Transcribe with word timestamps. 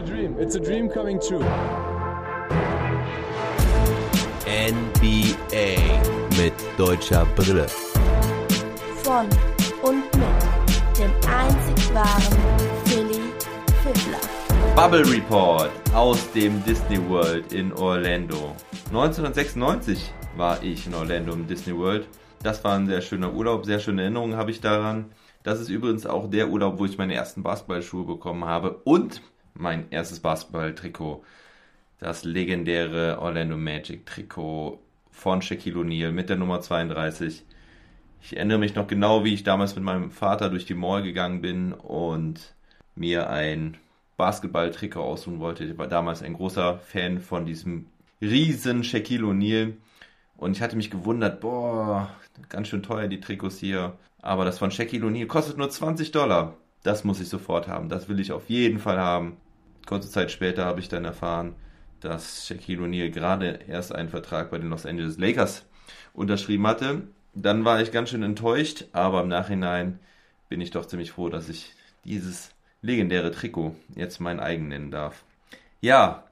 a 0.00 0.02
dream. 0.02 0.36
It's 0.38 0.54
a 0.54 0.60
dream 0.60 0.88
coming 0.88 1.20
true. 1.20 1.44
NBA 4.46 5.76
mit 6.38 6.54
deutscher 6.78 7.26
Brille. 7.36 7.66
Von 9.02 9.26
und 9.82 10.04
mit 10.16 10.98
dem 10.98 11.10
einzig 11.28 11.94
wahren 11.94 12.38
Philly 12.86 13.20
Fiddler. 13.82 14.20
Bubble 14.74 15.06
Report 15.10 15.70
aus 15.94 16.32
dem 16.32 16.64
Disney 16.64 16.98
World 17.08 17.52
in 17.52 17.72
Orlando. 17.74 18.56
1996 18.88 20.12
war 20.36 20.62
ich 20.62 20.86
in 20.86 20.94
Orlando 20.94 21.34
im 21.34 21.46
Disney 21.46 21.76
World. 21.76 22.08
Das 22.42 22.64
war 22.64 22.76
ein 22.76 22.86
sehr 22.86 23.02
schöner 23.02 23.34
Urlaub, 23.34 23.66
sehr 23.66 23.80
schöne 23.80 24.02
Erinnerungen 24.02 24.36
habe 24.36 24.50
ich 24.50 24.62
daran. 24.62 25.12
Das 25.42 25.60
ist 25.60 25.68
übrigens 25.68 26.06
auch 26.06 26.30
der 26.30 26.48
Urlaub, 26.48 26.78
wo 26.78 26.86
ich 26.86 26.96
meine 26.96 27.14
ersten 27.14 27.42
Basketballschuhe 27.42 28.04
bekommen 28.04 28.44
habe 28.44 28.80
und 28.84 29.20
mein 29.54 29.90
erstes 29.90 30.20
Basketballtrikot. 30.20 31.24
Das 31.98 32.24
legendäre 32.24 33.18
Orlando 33.20 33.56
Magic 33.56 34.06
Trikot 34.06 34.80
von 35.10 35.42
Shaquille 35.42 35.80
O'Neal 35.80 36.12
mit 36.12 36.30
der 36.30 36.36
Nummer 36.36 36.60
32. 36.60 37.44
Ich 38.22 38.36
erinnere 38.36 38.58
mich 38.58 38.74
noch 38.74 38.86
genau, 38.86 39.24
wie 39.24 39.34
ich 39.34 39.44
damals 39.44 39.74
mit 39.74 39.84
meinem 39.84 40.10
Vater 40.10 40.50
durch 40.50 40.66
die 40.66 40.74
Mall 40.74 41.02
gegangen 41.02 41.40
bin 41.40 41.72
und 41.72 42.54
mir 42.94 43.30
ein 43.30 43.76
Basketballtrikot 44.16 45.00
aussuchen 45.00 45.40
wollte. 45.40 45.64
Ich 45.64 45.78
war 45.78 45.88
damals 45.88 46.22
ein 46.22 46.34
großer 46.34 46.78
Fan 46.78 47.18
von 47.20 47.46
diesem 47.46 47.86
riesen 48.20 48.84
Shaquille 48.84 49.26
O'Neal. 49.26 49.74
Und 50.36 50.56
ich 50.56 50.62
hatte 50.62 50.76
mich 50.76 50.90
gewundert, 50.90 51.40
boah, 51.40 52.10
ganz 52.48 52.68
schön 52.68 52.82
teuer 52.82 53.08
die 53.08 53.20
Trikots 53.20 53.58
hier. 53.58 53.98
Aber 54.22 54.44
das 54.44 54.58
von 54.58 54.70
Shaquille 54.70 55.06
O'Neal 55.06 55.26
kostet 55.26 55.56
nur 55.56 55.70
20 55.70 56.12
Dollar. 56.12 56.56
Das 56.82 57.04
muss 57.04 57.20
ich 57.20 57.28
sofort 57.28 57.68
haben. 57.68 57.88
Das 57.88 58.08
will 58.08 58.20
ich 58.20 58.32
auf 58.32 58.48
jeden 58.48 58.78
Fall 58.78 58.98
haben. 58.98 59.36
Kurze 59.86 60.10
Zeit 60.10 60.30
später 60.30 60.64
habe 60.64 60.80
ich 60.80 60.88
dann 60.88 61.04
erfahren, 61.04 61.54
dass 62.00 62.46
Shaquille 62.46 62.82
O'Neal 62.82 63.10
gerade 63.10 63.60
erst 63.68 63.94
einen 63.94 64.08
Vertrag 64.08 64.50
bei 64.50 64.58
den 64.58 64.70
Los 64.70 64.86
Angeles 64.86 65.18
Lakers 65.18 65.64
unterschrieben 66.12 66.66
hatte. 66.66 67.02
Dann 67.34 67.64
war 67.64 67.80
ich 67.80 67.92
ganz 67.92 68.10
schön 68.10 68.22
enttäuscht, 68.22 68.86
aber 68.92 69.22
im 69.22 69.28
Nachhinein 69.28 70.00
bin 70.48 70.60
ich 70.60 70.70
doch 70.70 70.86
ziemlich 70.86 71.12
froh, 71.12 71.28
dass 71.28 71.48
ich 71.48 71.74
dieses 72.04 72.50
legendäre 72.82 73.30
Trikot 73.30 73.76
jetzt 73.94 74.20
mein 74.20 74.40
eigen 74.40 74.68
nennen 74.68 74.90
darf. 74.90 75.24
Ja, 75.80 76.24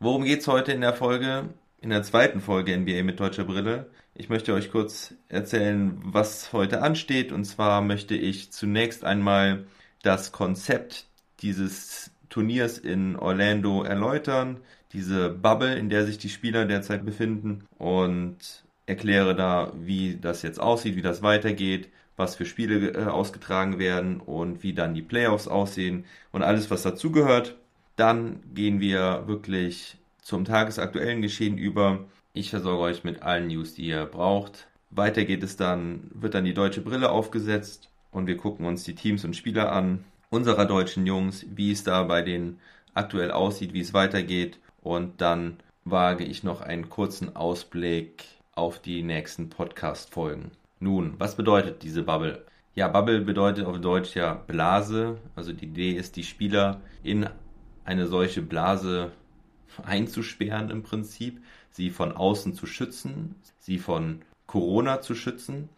worum 0.00 0.24
geht's 0.24 0.46
heute 0.46 0.72
in 0.72 0.80
der 0.80 0.94
Folge? 0.94 1.48
In 1.80 1.90
der 1.90 2.02
zweiten 2.02 2.40
Folge 2.40 2.76
NBA 2.76 3.02
mit 3.04 3.20
deutscher 3.20 3.44
Brille. 3.44 3.90
Ich 4.14 4.28
möchte 4.28 4.52
euch 4.52 4.70
kurz 4.70 5.14
erzählen, 5.28 5.96
was 6.02 6.52
heute 6.52 6.82
ansteht. 6.82 7.30
Und 7.32 7.44
zwar 7.44 7.80
möchte 7.80 8.16
ich 8.16 8.52
zunächst 8.52 9.04
einmal 9.04 9.64
das 10.08 10.32
Konzept 10.32 11.04
dieses 11.40 12.10
Turniers 12.30 12.78
in 12.78 13.14
Orlando 13.16 13.82
erläutern, 13.82 14.56
diese 14.94 15.28
Bubble, 15.28 15.74
in 15.74 15.90
der 15.90 16.06
sich 16.06 16.16
die 16.16 16.30
Spieler 16.30 16.64
derzeit 16.64 17.04
befinden 17.04 17.66
und 17.76 18.64
erkläre 18.86 19.36
da, 19.36 19.70
wie 19.76 20.16
das 20.16 20.40
jetzt 20.40 20.60
aussieht, 20.60 20.96
wie 20.96 21.02
das 21.02 21.20
weitergeht, 21.20 21.90
was 22.16 22.36
für 22.36 22.46
Spiele 22.46 22.94
äh, 22.94 23.04
ausgetragen 23.04 23.78
werden 23.78 24.20
und 24.20 24.62
wie 24.62 24.72
dann 24.72 24.94
die 24.94 25.02
Playoffs 25.02 25.46
aussehen 25.46 26.06
und 26.32 26.42
alles, 26.42 26.70
was 26.70 26.82
dazugehört. 26.82 27.56
Dann 27.96 28.40
gehen 28.54 28.80
wir 28.80 29.24
wirklich 29.26 29.98
zum 30.22 30.46
tagesaktuellen 30.46 31.20
Geschehen 31.20 31.58
über. 31.58 32.06
Ich 32.32 32.48
versorge 32.48 32.82
euch 32.82 33.04
mit 33.04 33.22
allen 33.22 33.48
News, 33.48 33.74
die 33.74 33.88
ihr 33.88 34.06
braucht. 34.06 34.68
Weiter 34.88 35.26
geht 35.26 35.42
es 35.42 35.58
dann, 35.58 36.10
wird 36.14 36.32
dann 36.32 36.46
die 36.46 36.54
deutsche 36.54 36.80
Brille 36.80 37.10
aufgesetzt 37.10 37.90
und 38.10 38.26
wir 38.26 38.36
gucken 38.36 38.66
uns 38.66 38.84
die 38.84 38.94
Teams 38.94 39.24
und 39.24 39.36
Spieler 39.36 39.72
an 39.72 40.04
unserer 40.30 40.66
deutschen 40.66 41.06
Jungs, 41.06 41.46
wie 41.54 41.72
es 41.72 41.84
da 41.84 42.02
bei 42.02 42.22
denen 42.22 42.60
aktuell 42.94 43.30
aussieht, 43.30 43.72
wie 43.72 43.80
es 43.80 43.94
weitergeht 43.94 44.58
und 44.82 45.20
dann 45.20 45.58
wage 45.84 46.24
ich 46.24 46.44
noch 46.44 46.60
einen 46.60 46.88
kurzen 46.88 47.36
Ausblick 47.36 48.24
auf 48.54 48.80
die 48.80 49.02
nächsten 49.02 49.48
Podcast-Folgen. 49.48 50.50
Nun, 50.80 51.14
was 51.18 51.36
bedeutet 51.36 51.82
diese 51.82 52.02
Bubble? 52.02 52.44
Ja, 52.74 52.88
Bubble 52.88 53.20
bedeutet 53.20 53.66
auf 53.66 53.80
Deutsch 53.80 54.14
ja 54.14 54.34
Blase. 54.34 55.18
Also 55.34 55.52
die 55.52 55.66
Idee 55.66 55.92
ist, 55.92 56.16
die 56.16 56.24
Spieler 56.24 56.80
in 57.02 57.28
eine 57.84 58.06
solche 58.06 58.42
Blase 58.42 59.12
einzusperren 59.84 60.70
im 60.70 60.82
Prinzip, 60.82 61.42
sie 61.70 61.90
von 61.90 62.12
außen 62.12 62.54
zu 62.54 62.66
schützen, 62.66 63.34
sie 63.58 63.78
von 63.78 64.22
Corona 64.46 65.00
zu 65.00 65.14
schützen. 65.14 65.68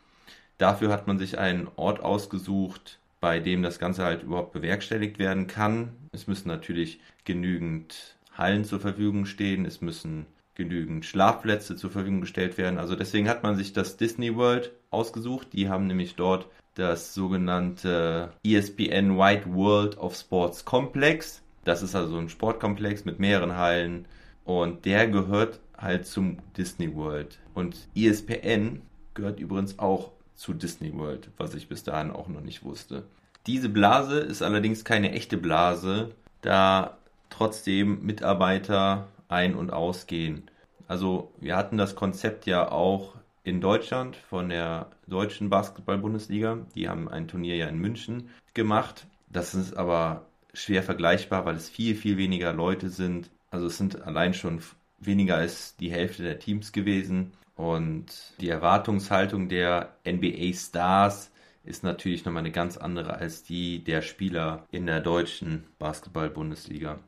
Dafür 0.61 0.93
hat 0.93 1.07
man 1.07 1.19
sich 1.19 1.39
einen 1.39 1.69
Ort 1.77 2.01
ausgesucht, 2.01 2.99
bei 3.19 3.41
dem 3.41 3.63
das 3.63 3.79
Ganze 3.79 4.05
halt 4.05 4.25
überhaupt 4.25 4.53
bewerkstelligt 4.53 5.19
werden 5.19 5.47
kann. 5.47 5.93
Es 6.13 6.27
müssen 6.27 6.49
natürlich 6.49 7.01
genügend 7.25 8.19
Hallen 8.37 8.67
zur 8.67 8.79
Verfügung 8.79 9.25
stehen, 9.25 9.65
es 9.65 9.81
müssen 9.81 10.27
genügend 10.55 11.07
Schlafplätze 11.07 11.77
zur 11.77 11.91
Verfügung 11.91 12.21
gestellt 12.21 12.59
werden. 12.59 12.79
Also 12.79 12.95
deswegen 12.95 13.27
hat 13.27 13.43
man 13.43 13.57
sich 13.57 13.73
das 13.73 13.97
Disney 13.97 14.37
World 14.37 14.73
ausgesucht. 14.91 15.49
Die 15.55 15.71
haben 15.71 15.87
nämlich 15.87 16.15
dort 16.17 16.47
das 16.75 17.15
sogenannte 17.15 18.31
ESPN 18.45 19.17
Wide 19.17 19.55
World 19.55 19.97
of 19.97 20.15
Sports 20.15 20.67
Complex. 20.67 21.41
Das 21.65 21.83
ist 21.83 21.95
also 21.95 22.19
ein 22.19 22.29
Sportkomplex 22.29 23.07
mit 23.07 23.19
mehreren 23.19 23.57
Hallen 23.57 24.05
und 24.45 24.85
der 24.85 25.09
gehört 25.09 25.59
halt 25.79 26.05
zum 26.05 26.37
Disney 26.59 26.95
World. 26.95 27.39
Und 27.55 27.89
ESPN 27.97 28.83
gehört 29.15 29.41
übrigens 29.41 29.79
auch 29.79 30.13
zu 30.41 30.55
Disney 30.55 30.97
World, 30.97 31.29
was 31.37 31.55
ich 31.55 31.69
bis 31.69 31.85
dahin 31.85 32.11
auch 32.11 32.27
noch 32.27 32.41
nicht 32.41 32.65
wusste. 32.65 33.05
Diese 33.47 33.69
Blase 33.69 34.19
ist 34.19 34.41
allerdings 34.41 34.85
keine 34.85 35.13
echte 35.13 35.37
Blase, 35.37 36.13
da 36.41 36.97
trotzdem 37.29 38.03
Mitarbeiter 38.07 39.09
ein- 39.29 39.55
und 39.55 39.71
ausgehen. 39.71 40.51
Also 40.89 41.31
wir 41.39 41.57
hatten 41.57 41.77
das 41.77 41.95
Konzept 41.95 42.47
ja 42.47 42.73
auch 42.73 43.17
in 43.45 43.61
Deutschland 43.61 44.17
von 44.17 44.49
der 44.49 44.87
deutschen 45.07 45.51
Basketball-Bundesliga. 45.51 46.59
Die 46.75 46.89
haben 46.89 47.09
ein 47.09 47.29
Turnier 47.29 47.57
ja 47.57 47.67
in 47.67 47.79
München 47.79 48.31
gemacht. 48.55 49.07
Das 49.29 49.55
ist 49.55 49.77
aber 49.77 50.25
schwer 50.55 50.83
vergleichbar, 50.83 51.45
weil 51.45 51.57
es 51.57 51.69
viel, 51.69 51.95
viel 51.95 52.17
weniger 52.17 52.55
Leute 52.55 52.89
sind. 52.89 53.31
Also 53.51 53.67
es 53.67 53.77
sind 53.77 54.03
allein 54.03 54.33
schon 54.33 54.63
weniger 55.01 55.37
als 55.37 55.77
die 55.77 55.93
Hälfte 55.93 56.23
der 56.23 56.39
Teams 56.39 56.73
gewesen. 56.73 57.33
Und 57.61 58.07
die 58.41 58.49
Erwartungshaltung 58.49 59.51
der 59.51 59.95
NBA-Stars 60.07 61.31
ist 61.63 61.85
natürlich 61.85 62.25
nochmal 62.25 62.41
eine 62.41 62.53
ganz 62.53 62.79
andere 62.79 63.17
als 63.17 63.43
die 63.43 63.85
der 63.85 64.01
Spieler 64.01 64.67
in 64.71 64.87
der 64.87 65.01
deutschen 65.01 65.67
Basketball-Bundesliga. 65.79 67.01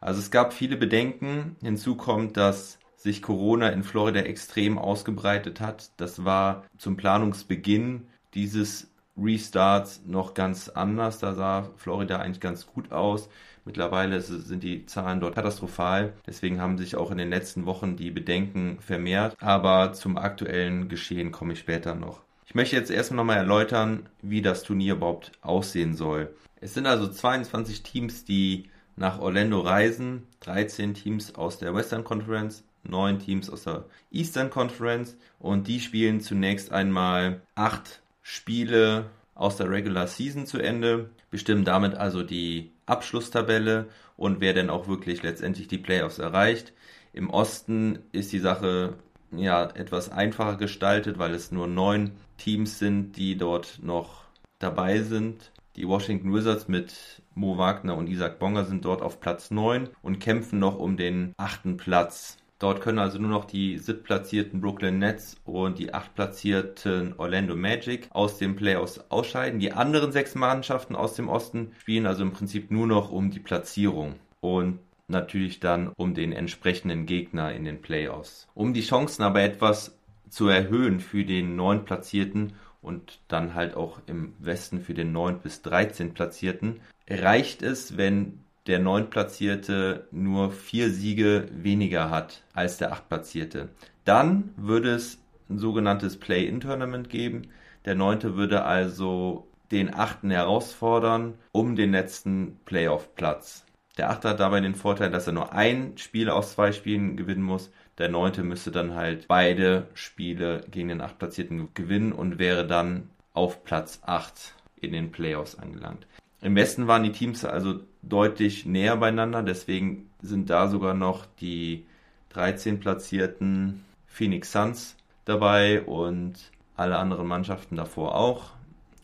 Also 0.00 0.18
es 0.18 0.32
gab 0.32 0.54
viele 0.54 0.76
Bedenken. 0.76 1.54
Hinzu 1.62 1.94
kommt, 1.94 2.36
dass 2.36 2.80
sich 2.96 3.22
Corona 3.22 3.68
in 3.68 3.84
Florida 3.84 4.18
extrem 4.22 4.76
ausgebreitet 4.76 5.60
hat. 5.60 5.92
Das 5.98 6.24
war 6.24 6.64
zum 6.78 6.96
Planungsbeginn 6.96 8.08
dieses 8.34 8.91
Restarts 9.16 10.02
noch 10.06 10.34
ganz 10.34 10.68
anders. 10.68 11.18
Da 11.18 11.34
sah 11.34 11.68
Florida 11.76 12.18
eigentlich 12.18 12.40
ganz 12.40 12.66
gut 12.66 12.92
aus. 12.92 13.28
Mittlerweile 13.64 14.20
sind 14.20 14.62
die 14.62 14.86
Zahlen 14.86 15.20
dort 15.20 15.34
katastrophal. 15.34 16.14
Deswegen 16.26 16.60
haben 16.60 16.78
sich 16.78 16.96
auch 16.96 17.10
in 17.10 17.18
den 17.18 17.30
letzten 17.30 17.66
Wochen 17.66 17.96
die 17.96 18.10
Bedenken 18.10 18.78
vermehrt. 18.80 19.36
Aber 19.40 19.92
zum 19.92 20.16
aktuellen 20.16 20.88
Geschehen 20.88 21.30
komme 21.30 21.52
ich 21.52 21.60
später 21.60 21.94
noch. 21.94 22.22
Ich 22.46 22.54
möchte 22.54 22.76
jetzt 22.76 22.90
erstmal 22.90 23.18
nochmal 23.18 23.38
erläutern, 23.38 24.08
wie 24.20 24.42
das 24.42 24.62
Turnier 24.62 24.94
überhaupt 24.94 25.32
aussehen 25.42 25.94
soll. 25.94 26.34
Es 26.60 26.74
sind 26.74 26.86
also 26.86 27.08
22 27.08 27.82
Teams, 27.82 28.24
die 28.24 28.68
nach 28.96 29.20
Orlando 29.20 29.60
reisen. 29.60 30.26
13 30.40 30.94
Teams 30.94 31.34
aus 31.34 31.58
der 31.58 31.74
Western 31.74 32.04
Conference, 32.04 32.64
9 32.82 33.20
Teams 33.20 33.48
aus 33.48 33.64
der 33.64 33.84
Eastern 34.10 34.50
Conference. 34.50 35.16
Und 35.38 35.68
die 35.68 35.80
spielen 35.80 36.20
zunächst 36.20 36.72
einmal 36.72 37.40
8 37.54 38.02
Spiele 38.22 39.10
aus 39.34 39.56
der 39.56 39.70
Regular 39.70 40.06
Season 40.06 40.46
zu 40.46 40.58
Ende, 40.58 41.10
bestimmen 41.30 41.64
damit 41.64 41.94
also 41.94 42.22
die 42.22 42.72
Abschlusstabelle 42.86 43.88
und 44.16 44.40
wer 44.40 44.54
denn 44.54 44.70
auch 44.70 44.88
wirklich 44.88 45.22
letztendlich 45.22 45.68
die 45.68 45.78
Playoffs 45.78 46.18
erreicht. 46.18 46.72
Im 47.12 47.30
Osten 47.30 47.98
ist 48.12 48.32
die 48.32 48.38
Sache 48.38 48.94
ja 49.32 49.64
etwas 49.64 50.10
einfacher 50.10 50.56
gestaltet, 50.56 51.18
weil 51.18 51.34
es 51.34 51.52
nur 51.52 51.66
neun 51.66 52.12
Teams 52.38 52.78
sind, 52.78 53.16
die 53.16 53.36
dort 53.36 53.80
noch 53.82 54.24
dabei 54.58 55.00
sind. 55.00 55.52
Die 55.76 55.88
Washington 55.88 56.34
Wizards 56.34 56.68
mit 56.68 57.22
Mo 57.34 57.56
Wagner 57.56 57.96
und 57.96 58.08
Isaac 58.08 58.38
Bonga 58.38 58.64
sind 58.64 58.84
dort 58.84 59.00
auf 59.00 59.20
Platz 59.20 59.50
9 59.50 59.88
und 60.02 60.20
kämpfen 60.20 60.58
noch 60.58 60.78
um 60.78 60.96
den 60.96 61.32
achten 61.38 61.78
Platz. 61.78 62.36
Dort 62.62 62.80
können 62.80 63.00
also 63.00 63.18
nur 63.18 63.28
noch 63.28 63.44
die 63.44 63.76
siebtplatzierten 63.76 64.60
Brooklyn 64.60 65.00
Nets 65.00 65.36
und 65.44 65.80
die 65.80 65.92
achtplatzierten 65.92 67.14
Orlando 67.18 67.56
Magic 67.56 68.08
aus 68.12 68.38
den 68.38 68.54
Playoffs 68.54 69.00
ausscheiden. 69.08 69.58
Die 69.58 69.72
anderen 69.72 70.12
sechs 70.12 70.36
Mannschaften 70.36 70.94
aus 70.94 71.14
dem 71.14 71.28
Osten 71.28 71.72
spielen 71.80 72.06
also 72.06 72.22
im 72.22 72.30
Prinzip 72.30 72.70
nur 72.70 72.86
noch 72.86 73.10
um 73.10 73.32
die 73.32 73.40
Platzierung 73.40 74.14
und 74.38 74.78
natürlich 75.08 75.58
dann 75.58 75.88
um 75.96 76.14
den 76.14 76.30
entsprechenden 76.30 77.04
Gegner 77.04 77.52
in 77.52 77.64
den 77.64 77.82
Playoffs. 77.82 78.46
Um 78.54 78.74
die 78.74 78.82
Chancen 78.82 79.24
aber 79.24 79.42
etwas 79.42 79.98
zu 80.30 80.46
erhöhen 80.46 81.00
für 81.00 81.24
den 81.24 81.56
neun 81.56 81.84
Platzierten 81.84 82.52
und 82.80 83.18
dann 83.26 83.54
halt 83.54 83.74
auch 83.74 83.98
im 84.06 84.34
Westen 84.38 84.80
für 84.80 84.94
den 84.94 85.10
9 85.10 85.40
bis 85.40 85.62
13 85.62 86.14
Platzierten, 86.14 86.78
reicht 87.10 87.62
es, 87.62 87.96
wenn 87.96 88.44
der 88.66 88.78
neuntplatzierte 88.78 90.06
nur 90.10 90.52
vier 90.52 90.90
Siege 90.90 91.48
weniger 91.52 92.10
hat 92.10 92.44
als 92.52 92.78
der 92.78 92.92
achtplatzierte. 92.92 93.70
Dann 94.04 94.50
würde 94.56 94.94
es 94.94 95.18
ein 95.50 95.58
sogenanntes 95.58 96.16
Play-in-Tournament 96.18 97.08
geben. 97.10 97.48
Der 97.84 97.94
neunte 97.94 98.36
würde 98.36 98.64
also 98.64 99.48
den 99.70 99.92
achten 99.92 100.30
herausfordern 100.30 101.34
um 101.50 101.76
den 101.76 101.92
letzten 101.92 102.60
Playoff-Platz. 102.64 103.64
Der 103.98 104.10
achte 104.10 104.30
hat 104.30 104.40
dabei 104.40 104.60
den 104.60 104.74
Vorteil, 104.74 105.10
dass 105.10 105.26
er 105.26 105.32
nur 105.32 105.52
ein 105.52 105.98
Spiel 105.98 106.30
aus 106.30 106.52
zwei 106.52 106.72
Spielen 106.72 107.16
gewinnen 107.16 107.42
muss. 107.42 107.70
Der 107.98 108.08
neunte 108.08 108.42
müsste 108.42 108.70
dann 108.70 108.94
halt 108.94 109.28
beide 109.28 109.88
Spiele 109.94 110.64
gegen 110.70 110.88
den 110.88 111.00
achtplatzierten 111.00 111.74
gewinnen 111.74 112.12
und 112.12 112.38
wäre 112.38 112.66
dann 112.66 113.10
auf 113.34 113.64
Platz 113.64 114.00
8 114.04 114.54
in 114.76 114.92
den 114.92 115.12
Playoffs 115.12 115.56
angelangt. 115.56 116.06
Im 116.40 116.56
Westen 116.56 116.86
waren 116.86 117.02
die 117.02 117.12
Teams 117.12 117.44
also 117.44 117.80
deutlich 118.02 118.66
näher 118.66 118.96
beieinander, 118.96 119.42
deswegen 119.42 120.10
sind 120.20 120.50
da 120.50 120.68
sogar 120.68 120.94
noch 120.94 121.26
die 121.40 121.86
13 122.30 122.80
platzierten 122.80 123.84
Phoenix 124.06 124.52
Suns 124.52 124.96
dabei 125.24 125.82
und 125.82 126.34
alle 126.76 126.98
anderen 126.98 127.26
Mannschaften 127.26 127.76
davor 127.76 128.14
auch. 128.14 128.50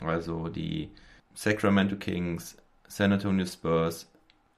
Also 0.00 0.48
die 0.48 0.90
Sacramento 1.34 1.96
Kings, 1.96 2.56
San 2.86 3.12
Antonio 3.12 3.46
Spurs, 3.46 4.10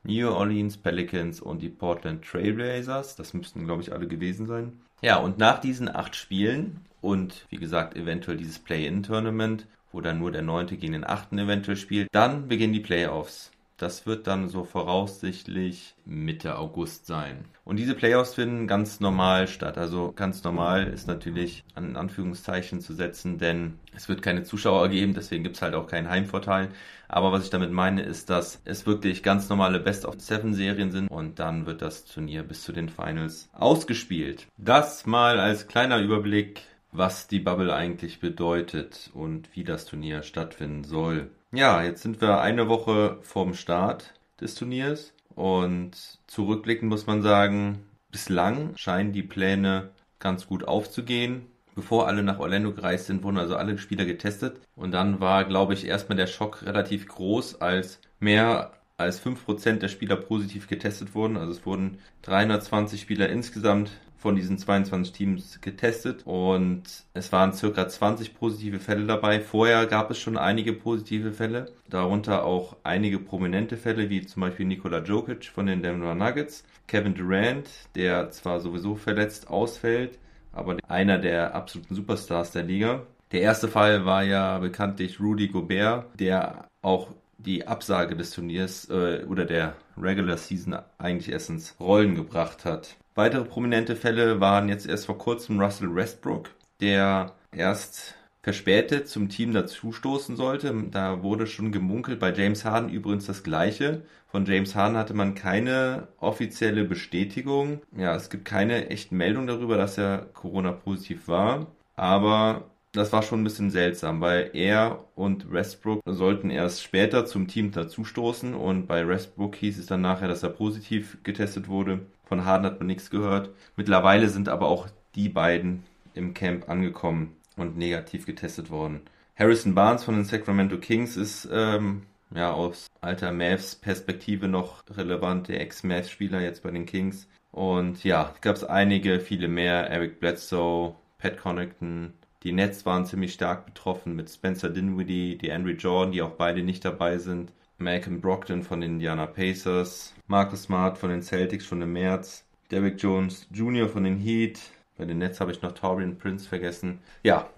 New 0.03 0.31
Orleans 0.31 0.77
Pelicans 0.79 1.41
und 1.41 1.61
die 1.61 1.69
Portland 1.69 2.25
Trailblazers. 2.25 3.17
Das 3.17 3.35
müssten, 3.35 3.67
glaube 3.67 3.83
ich, 3.83 3.93
alle 3.93 4.07
gewesen 4.07 4.47
sein. 4.47 4.81
Ja, 5.03 5.19
und 5.19 5.39
nach 5.39 5.59
diesen 5.59 5.95
acht 5.95 6.17
Spielen 6.17 6.81
und 7.01 7.47
wie 7.51 7.57
gesagt, 7.57 7.97
eventuell 7.97 8.37
dieses 8.37 8.59
Play-In-Tournament, 8.59 9.67
wo 9.93 10.01
dann 10.01 10.19
nur 10.19 10.31
der 10.31 10.43
neunte 10.43 10.77
gegen 10.77 10.93
den 10.93 11.05
achten 11.05 11.39
eventuell 11.39 11.77
spielt, 11.77 12.09
dann 12.13 12.49
beginnen 12.49 12.73
die 12.73 12.81
Playoffs. 12.81 13.51
Das 13.81 14.05
wird 14.05 14.27
dann 14.27 14.51
so 14.51 14.65
voraussichtlich 14.65 15.95
Mitte 16.05 16.59
August 16.59 17.07
sein. 17.07 17.47
Und 17.65 17.79
diese 17.79 17.95
Playoffs 17.95 18.35
finden 18.35 18.67
ganz 18.67 19.01
normal 19.01 19.49
statt. 19.49 19.79
Also 19.79 20.13
ganz 20.15 20.45
normal 20.45 20.87
ist 20.89 21.09
natürlich 21.09 21.65
an 21.75 21.97
Anführungszeichen 21.97 22.83
zu 22.83 22.93
setzen, 22.93 23.39
denn 23.39 23.79
es 23.97 24.07
wird 24.07 24.21
keine 24.21 24.43
Zuschauer 24.43 24.91
geben, 24.91 25.15
deswegen 25.15 25.45
gibt 25.45 25.57
es 25.57 25.63
halt 25.63 25.75
auch 25.75 25.87
keinen 25.87 26.11
Heimvorteil. 26.11 26.69
Aber 27.09 27.33
was 27.33 27.45
ich 27.45 27.49
damit 27.49 27.73
meine, 27.73 28.03
ist, 28.03 28.29
dass 28.29 28.61
es 28.67 28.85
wirklich 28.85 29.23
ganz 29.23 29.49
normale 29.49 29.81
Best-of-Seven-Serien 29.81 30.91
sind 30.91 31.09
und 31.09 31.39
dann 31.39 31.65
wird 31.65 31.81
das 31.81 32.05
Turnier 32.05 32.43
bis 32.43 32.63
zu 32.63 32.73
den 32.73 32.91
Finals 32.91 33.49
ausgespielt. 33.55 34.47
Das 34.59 35.07
mal 35.07 35.41
als 35.41 35.69
kleiner 35.69 36.01
Überblick, 36.01 36.61
was 36.93 37.29
die 37.29 37.41
Bubble 37.41 37.75
eigentlich 37.75 38.21
bedeutet 38.21 39.09
und 39.15 39.49
wie 39.57 39.65
das 39.65 39.87
Turnier 39.87 40.23
stattfinden 40.23 40.85
soll. 40.85 41.31
Ja, 41.53 41.83
jetzt 41.83 42.03
sind 42.03 42.21
wir 42.21 42.41
eine 42.41 42.69
Woche 42.69 43.19
vorm 43.23 43.55
Start 43.55 44.15
des 44.41 44.55
Turniers 44.55 45.13
und 45.35 45.91
zurückblickend 46.29 46.89
muss 46.89 47.07
man 47.09 47.23
sagen, 47.23 47.85
bislang 48.13 48.77
scheinen 48.77 49.13
die 49.13 49.25
Pläne 49.25 49.91
ganz 50.21 50.47
gut 50.47 50.63
aufzugehen. 50.69 51.47
Bevor 51.75 52.07
alle 52.07 52.23
nach 52.23 52.39
Orlando 52.39 52.73
gereist 52.73 53.07
sind, 53.07 53.25
wurden 53.25 53.39
also 53.39 53.57
alle 53.57 53.79
Spieler 53.79 54.05
getestet 54.05 54.61
und 54.77 54.93
dann 54.93 55.19
war, 55.21 55.45
glaube 55.45 55.75
ich, 55.75 55.87
erstmal 55.87 56.17
der 56.17 56.29
Schock 56.29 56.63
relativ 56.63 57.09
groß, 57.09 57.61
als 57.61 58.01
mehr 58.21 58.73
als 58.97 59.21
5% 59.21 59.79
der 59.81 59.89
Spieler 59.89 60.17
positiv 60.17 60.69
getestet 60.69 61.15
wurden. 61.17 61.37
Also 61.37 61.53
es 61.53 61.67
wurden 61.67 61.99
320 62.23 63.01
Spieler 63.01 63.29
insgesamt 63.29 63.91
von 64.21 64.37
diesen 64.37 64.59
22 64.59 65.13
Teams 65.13 65.61
getestet 65.63 66.27
und 66.27 66.83
es 67.15 67.33
waren 67.33 67.55
circa 67.55 67.89
20 67.89 68.35
positive 68.35 68.79
Fälle 68.79 69.07
dabei. 69.07 69.41
Vorher 69.41 69.87
gab 69.87 70.11
es 70.11 70.19
schon 70.19 70.37
einige 70.37 70.75
positive 70.75 71.33
Fälle, 71.33 71.73
darunter 71.89 72.45
auch 72.45 72.77
einige 72.83 73.19
prominente 73.19 73.79
Fälle, 73.79 74.11
wie 74.11 74.27
zum 74.27 74.43
Beispiel 74.43 74.67
Nikola 74.67 75.03
Jokic 75.03 75.47
von 75.47 75.67
den 75.67 75.83
Denver 75.83 76.15
Nuggets, 76.15 76.65
Kevin 76.87 77.15
Durant, 77.15 77.71
der 77.95 78.31
zwar 78.31 78.61
sowieso 78.61 78.95
verletzt 78.95 79.49
ausfällt, 79.49 80.19
aber 80.53 80.77
einer 80.87 81.19
der 81.19 81.55
absoluten 81.55 81.95
Superstars 81.95 82.53
der 82.53 82.65
Liga. 82.65 83.07
Der 83.33 83.41
erste 83.41 83.69
Fall 83.69 84.05
war 84.05 84.23
ja 84.23 84.59
bekanntlich 84.59 85.19
Rudy 85.19 85.49
Gobert, 85.49 86.09
der 86.19 86.69
auch 86.83 87.09
die 87.39 87.67
Absage 87.67 88.17
des 88.17 88.33
Turniers 88.33 88.91
äh, 88.91 89.25
oder 89.27 89.47
der 89.47 89.77
Regular 89.97 90.37
Season 90.37 90.77
eigentlich 90.99 91.33
erst 91.33 91.49
ins 91.49 91.77
Rollen 91.81 92.15
gebracht 92.15 92.67
hat. 92.67 92.97
Weitere 93.15 93.45
prominente 93.45 93.97
Fälle 93.97 94.41
waren 94.41 94.69
jetzt 94.69 94.87
erst 94.87 95.07
vor 95.07 95.19
kurzem 95.19 95.61
Russell 95.61 95.95
Westbrook, 95.95 96.51
der 96.81 97.35
erst 97.53 98.15
verspätet 98.43 99.09
zum 99.09 99.29
Team 99.29 99.53
dazustoßen 99.53 100.37
sollte. 100.37 100.73
Da 100.91 101.23
wurde 101.23 101.47
schon 101.47 101.73
gemunkelt, 101.73 102.21
bei 102.21 102.33
James 102.33 102.65
Harden 102.65 102.89
übrigens 102.89 103.27
das 103.27 103.43
gleiche. 103.43 104.03
Von 104.29 104.47
James 104.47 104.75
Harden 104.75 104.97
hatte 104.97 105.15
man 105.15 105.35
keine 105.35 106.09
offizielle 106.19 106.85
Bestätigung. 106.85 107.83
Ja, 107.97 108.15
es 108.15 108.31
gibt 108.31 108.45
keine 108.45 108.89
echten 108.91 109.17
Meldungen 109.17 109.49
darüber, 109.49 109.77
dass 109.77 109.99
er 109.99 110.29
Corona-positiv 110.33 111.29
war. 111.29 111.67
Aber 111.97 112.71
das 112.93 113.13
war 113.13 113.23
schon 113.23 113.41
ein 113.41 113.45
bisschen 113.45 113.71
seltsam, 113.71 114.21
weil 114.21 114.51
er 114.55 115.05
und 115.15 115.53
Westbrook 115.53 116.01
sollten 116.07 116.51
erst 116.51 116.83
später 116.83 117.27
zum 117.27 117.47
Team 117.47 117.71
dazustoßen 117.73 118.55
und 118.55 118.87
bei 118.87 119.07
Westbrook 119.07 119.55
hieß 119.57 119.79
es 119.79 119.87
dann 119.87 120.01
nachher, 120.01 120.29
dass 120.29 120.43
er 120.43 120.49
positiv 120.51 121.19
getestet 121.23 121.69
wurde. 121.69 122.01
Von 122.31 122.45
Harden 122.45 122.65
hat 122.65 122.79
man 122.79 122.87
nichts 122.87 123.11
gehört. 123.11 123.51
Mittlerweile 123.75 124.29
sind 124.29 124.49
aber 124.49 124.69
auch 124.69 124.87
die 125.17 125.29
beiden 125.29 125.83
im 126.15 126.33
Camp 126.33 126.69
angekommen 126.69 127.35
und 127.57 127.77
negativ 127.77 128.25
getestet 128.25 128.71
worden. 128.71 129.01
Harrison 129.35 129.75
Barnes 129.75 130.05
von 130.05 130.15
den 130.15 130.25
Sacramento 130.25 130.79
Kings 130.79 131.17
ist 131.17 131.49
ähm, 131.53 132.05
ja 132.33 132.53
aus 132.53 132.87
alter 133.01 133.33
Mavs 133.33 133.75
Perspektive 133.75 134.47
noch 134.47 134.85
relevant, 134.91 135.49
der 135.49 135.61
Ex-Mavs-Spieler 135.61 136.41
jetzt 136.41 136.63
bei 136.63 136.71
den 136.71 136.87
Kings. 136.87 137.27
Und 137.51 138.05
ja, 138.05 138.33
gab 138.43 138.55
es 138.55 138.63
einige, 138.63 139.19
viele 139.19 139.49
mehr. 139.49 139.91
Eric 139.91 140.21
Bledsoe, 140.21 140.95
Pat 141.19 141.37
Connaughton. 141.37 142.13
Die 142.45 142.53
Nets 142.53 142.87
waren 142.87 143.07
ziemlich 143.07 143.33
stark 143.33 143.67
betroffen 143.67 144.15
mit 144.15 144.31
Spencer 144.31 144.71
Dinwiddie, 144.71 145.37
die 145.37 145.51
Andrew 145.51 145.73
Jordan, 145.73 146.13
die 146.13 146.23
auch 146.23 146.37
beide 146.37 146.63
nicht 146.63 146.85
dabei 146.85 147.19
sind. 147.19 147.53
Malcolm 147.81 148.21
Brockton 148.21 148.63
von 148.63 148.81
den 148.81 148.95
Indiana 148.95 149.27
Pacers, 149.27 150.15
Marcus 150.27 150.65
Smart 150.65 150.99
von 150.99 151.11
den 151.11 151.23
Celtics 151.23 151.65
schon 151.65 151.83
im 151.83 151.93
März, 151.93 152.45
Derrick 152.71 153.03
Jones 153.03 153.47
Jr. 153.51 153.89
von 153.89 154.05
den 154.05 154.19
Heat, 154.19 154.61
bei 154.97 155.05
den 155.07 155.19
Nets 155.19 155.41
habe 155.41 155.51
ich 155.51 155.63
noch 155.63 155.73
Torian 155.73 156.19
Prince 156.19 156.49
vergessen. 156.49 157.01
Ja, 157.23 157.49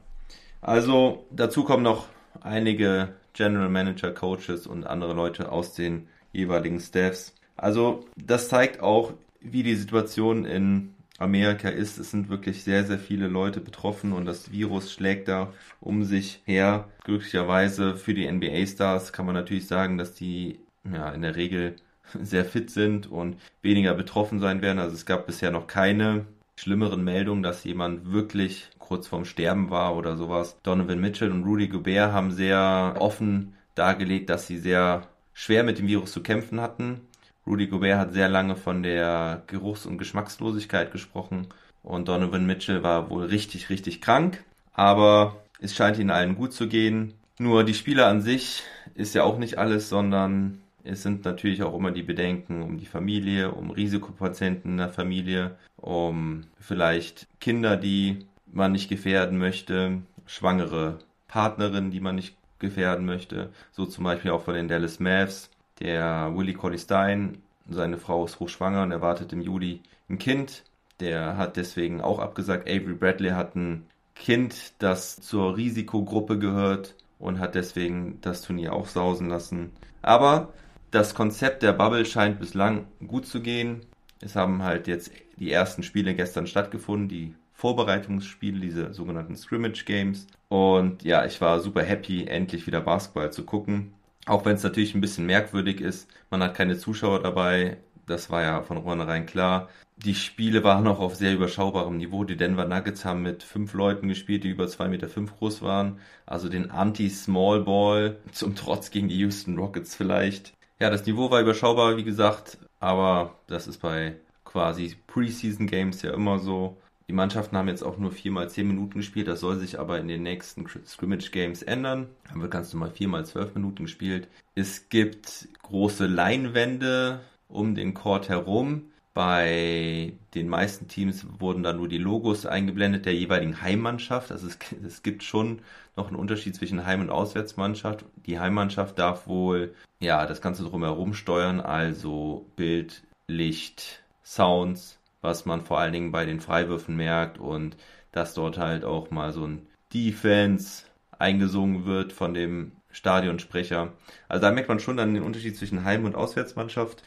also 0.61 1.27
dazu 1.31 1.65
kommen 1.65 1.83
noch 1.83 2.07
einige 2.41 3.15
General 3.33 3.69
Manager, 3.69 4.13
Coaches 4.13 4.67
und 4.67 4.87
andere 4.87 5.13
Leute 5.13 5.51
aus 5.51 5.75
den 5.75 6.09
jeweiligen 6.33 6.81
Staffs. 6.81 7.35
Also 7.57 8.05
das 8.17 8.49
zeigt 8.49 8.81
auch, 8.81 9.13
wie 9.41 9.63
die 9.63 9.75
Situation 9.75 10.45
in 10.45 10.95
Amerika 11.19 11.69
ist. 11.69 11.99
Es 11.99 12.11
sind 12.11 12.29
wirklich 12.29 12.65
sehr, 12.65 12.85
sehr 12.85 12.99
viele 12.99 13.29
Leute 13.29 13.61
betroffen 13.61 14.13
und 14.13 14.25
das 14.27 14.53
Virus 14.53 14.93
schlägt 14.93 15.29
da 15.29 15.53
um 15.81 16.05
sich 16.05 16.43
her. 16.45 16.89
Glücklicherweise 17.05 17.97
für 17.97 18.15
die 18.15 18.31
NBA-Stars 18.31 19.13
kann 19.13 19.27
man 19.27 19.35
natürlich 19.35 19.67
sagen, 19.67 19.99
dass 19.99 20.15
die 20.15 20.61
ja, 20.91 21.11
in 21.11 21.23
der 21.23 21.37
Regel 21.37 21.77
sehr 22.23 22.45
fit 22.45 22.71
sind 22.71 23.11
und 23.11 23.37
weniger 23.63 23.95
betroffen 23.95 24.41
sein 24.41 24.63
werden. 24.63 24.79
Also 24.79 24.95
es 24.95 25.07
gab 25.07 25.27
bisher 25.27 25.51
noch 25.51 25.67
keine 25.67 26.27
schlimmeren 26.57 27.03
Meldungen, 27.03 27.43
dass 27.43 27.65
jemand 27.65 28.13
wirklich 28.13 28.69
kurz 28.79 29.07
vorm 29.07 29.25
Sterben 29.25 29.71
war 29.71 29.97
oder 29.97 30.17
sowas. 30.17 30.57
Donovan 30.63 31.01
Mitchell 31.01 31.31
und 31.31 31.45
Rudy 31.45 31.69
Gobert 31.69 32.13
haben 32.13 32.31
sehr 32.31 32.97
offen 32.99 33.55
dargelegt, 33.75 34.29
dass 34.29 34.47
sie 34.47 34.59
sehr 34.59 35.09
schwer 35.33 35.65
mit 35.65 35.79
dem 35.79 35.87
Virus 35.87 36.13
zu 36.13 36.23
kämpfen 36.23 36.61
hatten 36.61 37.01
Rudy 37.47 37.67
Gobert 37.67 37.99
hat 37.99 38.13
sehr 38.13 38.29
lange 38.29 38.57
von 38.57 38.83
der 38.83 39.43
Geruchs- 39.47 39.87
und 39.87 39.99
Geschmackslosigkeit 39.99 40.93
gesprochen 40.93 41.49
und 41.83 42.09
Donovan 42.09 42.47
Mitchell 42.47 42.83
war 42.83 43.11
wohl 43.11 43.25
richtig, 43.25 43.69
richtig 43.69 44.01
krank, 44.01 44.45
aber 44.73 45.37
es 45.61 45.75
scheint 45.75 45.99
ihnen 45.99 46.11
allen 46.11 46.37
gut 46.37 46.53
zu 46.53 46.69
gehen. 46.69 47.15
Nur 47.39 47.65
die 47.65 47.75
Spieler 47.75 48.07
an 48.07 48.21
sich 48.21 48.63
ist 48.95 49.15
ja 49.15 49.25
auch 49.25 49.39
nicht 49.39 49.59
alles, 49.59 49.89
sondern 49.89 50.61
es 50.85 51.03
sind 51.03 51.25
natürlich 51.25 51.63
auch 51.63 51.75
immer 51.75 51.91
die 51.91 52.03
Bedenken 52.03 52.63
um 52.63 52.79
die 52.79 52.87
Familie, 52.87 53.53
um 53.53 53.71
Risikopatienten 53.71 54.73
in 54.73 54.77
der 54.79 54.89
Familie, 54.89 55.57
um 55.77 56.45
vielleicht 56.59 57.27
Kinder, 57.41 57.77
die 57.77 58.27
man 58.53 58.73
nicht 58.73 58.89
gefährden 58.89 59.39
möchte, 59.39 60.03
schwangere 60.27 60.99
Partnerinnen, 61.29 61.91
die 61.91 62.01
man 62.01 62.17
nicht 62.17 62.37
gefährden 62.59 63.07
möchte, 63.07 63.51
so 63.73 63.87
zum 63.87 64.05
Beispiel 64.05 64.31
auch 64.31 64.43
von 64.43 64.55
den 64.55 64.69
Dallas 64.69 65.01
Mavs 65.01 65.51
der 65.81 66.33
Willie 66.35 66.55
Colley 66.55 66.79
Stein, 66.79 67.39
seine 67.69 67.99
Frau 67.99 68.25
ist 68.25 68.41
hochschwanger 68.41 68.83
und 68.83 68.93
erwartet 68.93 69.33
im 69.33 69.41
Juli 69.41 69.81
ein 70.09 70.19
Kind. 70.19 70.65
Der 71.01 71.37
hat 71.37 71.57
deswegen 71.57 72.01
auch 72.01 72.19
abgesagt. 72.19 72.69
Avery 72.69 72.95
Bradley 72.95 73.31
hat 73.31 73.57
ein 73.57 73.87
Kind, 74.15 74.75
das 74.79 75.17
zur 75.17 75.57
Risikogruppe 75.57 76.39
gehört 76.39 76.95
und 77.19 77.39
hat 77.39 77.55
deswegen 77.55 78.21
das 78.21 78.43
Turnier 78.43 78.73
auch 78.73 78.87
sausen 78.87 79.29
lassen. 79.29 79.71
Aber 80.03 80.53
das 80.91 81.15
Konzept 81.15 81.63
der 81.63 81.73
Bubble 81.73 82.05
scheint 82.05 82.39
bislang 82.39 82.87
gut 83.07 83.27
zu 83.27 83.41
gehen. 83.41 83.81
Es 84.21 84.37
haben 84.37 84.63
halt 84.63 84.87
jetzt 84.87 85.11
die 85.39 85.51
ersten 85.51 85.83
Spiele 85.83 86.15
gestern 86.15 86.47
stattgefunden, 86.47 87.09
die 87.09 87.35
Vorbereitungsspiele, 87.55 88.61
diese 88.61 88.93
sogenannten 88.93 89.37
Scrimmage 89.37 89.85
Games. 89.85 90.27
Und 90.49 91.03
ja, 91.05 91.25
ich 91.25 91.41
war 91.41 91.61
super 91.61 91.83
happy, 91.83 92.27
endlich 92.27 92.67
wieder 92.67 92.81
Basketball 92.81 93.33
zu 93.33 93.45
gucken. 93.45 93.95
Auch 94.27 94.45
wenn 94.45 94.55
es 94.55 94.63
natürlich 94.63 94.95
ein 94.95 95.01
bisschen 95.01 95.27
merkwürdig 95.27 95.81
ist, 95.81 96.09
man 96.31 96.43
hat 96.43 96.55
keine 96.55 96.79
Zuschauer 96.79 97.23
dabei, 97.23 97.79
das 98.07 98.31
war 98.31 98.43
ja 98.43 98.63
von 98.63 98.83
vornherein 98.83 99.27
klar. 99.27 99.69
Die 99.97 100.15
Spiele 100.15 100.65
waren 100.65 100.85
noch 100.85 101.01
auf 101.01 101.15
sehr 101.15 101.35
überschaubarem 101.35 101.97
Niveau. 101.97 102.25
Die 102.25 102.37
Denver 102.37 102.65
Nuggets 102.65 103.05
haben 103.05 103.23
mit 103.23 103.43
fünf 103.43 103.75
Leuten 103.75 104.09
gespielt, 104.09 104.43
die 104.45 104.49
über 104.49 104.67
zwei 104.67 104.89
Meter 104.89 105.09
fünf 105.09 105.37
groß 105.37 105.63
waren. 105.63 106.01
Also 106.27 106.49
den 106.49 106.71
Anti-Small 106.71 107.63
Ball 107.63 108.19
zum 108.33 108.57
Trotz 108.57 108.91
gegen 108.91 109.09
die 109.09 109.19
Houston 109.19 109.59
Rockets 109.59 109.95
vielleicht. 109.95 110.55
Ja, 110.81 110.91
das 110.91 111.07
Niveau 111.07 111.31
war 111.31 111.41
überschaubar, 111.41 111.97
wie 111.97 112.05
gesagt, 112.05 112.59
aber 112.81 113.39
das 113.47 113.69
ist 113.69 113.79
bei 113.79 114.17
quasi 114.45 114.97
Preseason 115.07 115.67
Games 115.67 116.03
ja 116.03 116.13
immer 116.13 116.39
so. 116.39 116.77
Die 117.09 117.13
Mannschaften 117.13 117.57
haben 117.57 117.69
jetzt 117.69 117.83
auch 117.83 117.99
nur 117.99 118.13
viermal 118.13 118.49
zehn 118.49 118.67
Minuten 118.67 118.99
gespielt. 118.99 119.29
Das 119.29 119.41
soll 119.41 119.59
sich 119.59 119.79
aber 119.79 119.99
in 119.99 120.09
den 120.09 120.23
nächsten 120.23 120.67
Scrimmage 120.87 121.31
Games 121.31 121.63
ändern. 121.63 122.09
Dann 122.29 122.41
wird 122.41 122.53
ganz 122.53 122.73
normal 122.73 122.91
viermal 122.91 123.27
zwölf 123.27 123.55
Minuten 123.55 123.85
gespielt. 123.85 124.29
Es 124.55 124.89
gibt 124.89 125.49
große 125.63 126.07
Leinwände 126.07 127.21
um 127.49 127.75
den 127.75 127.95
Court 127.95 128.29
herum. 128.29 128.85
Bei 129.15 130.15
den 130.35 130.49
meisten 130.49 130.89
Teams 130.89 131.27
wurden 131.39 131.63
da 131.63 131.75
nur 131.75 131.89
die 131.89 131.99
Logos 131.99 132.47
eingeblendet 132.47 133.05
der 133.05 133.15
jeweiligen 133.15 133.61
Heimmannschaft. 133.61 134.33
Also 134.33 134.47
es, 134.47 134.59
es, 134.87 135.03
gibt 135.03 135.23
schon 135.23 135.61
noch 135.97 136.07
einen 136.07 136.17
Unterschied 136.17 136.55
zwischen 136.55 136.87
Heim- 136.87 137.03
und 137.03 137.11
Auswärtsmannschaft. 137.11 138.07
Die 138.25 138.39
Heimmannschaft 138.39 138.99
darf 138.99 139.27
wohl 139.27 139.75
ja 140.01 140.25
das 140.25 140.41
Ganze 140.41 140.65
drumherum 140.65 141.13
steuern, 141.13 141.61
also 141.61 142.47
Bild, 142.57 143.03
Licht, 143.27 144.03
Sounds, 144.25 144.99
was 145.23 145.47
man 145.47 145.63
vor 145.63 145.79
allen 145.79 145.93
Dingen 145.93 146.13
bei 146.13 146.27
den 146.27 146.41
Freiwürfen 146.41 146.97
merkt 146.97 147.39
und 147.39 147.77
dass 148.11 148.35
dort 148.35 148.59
halt 148.59 148.85
auch 148.85 149.11
mal 149.11 149.33
so 149.33 149.47
ein 149.47 149.67
Defense 149.95 150.85
eingesungen 151.19 151.87
wird 151.87 152.13
von 152.13 152.35
dem 152.35 152.73
Stadionsprecher. 152.91 153.93
Also 154.29 154.43
da 154.43 154.51
merkt 154.51 154.69
man 154.69 154.81
schon 154.81 154.97
dann 154.97 155.15
den 155.15 155.23
Unterschied 155.23 155.57
zwischen 155.57 155.85
Heim- 155.85 156.05
und 156.05 156.15
Auswärtsmannschaft. 156.15 157.03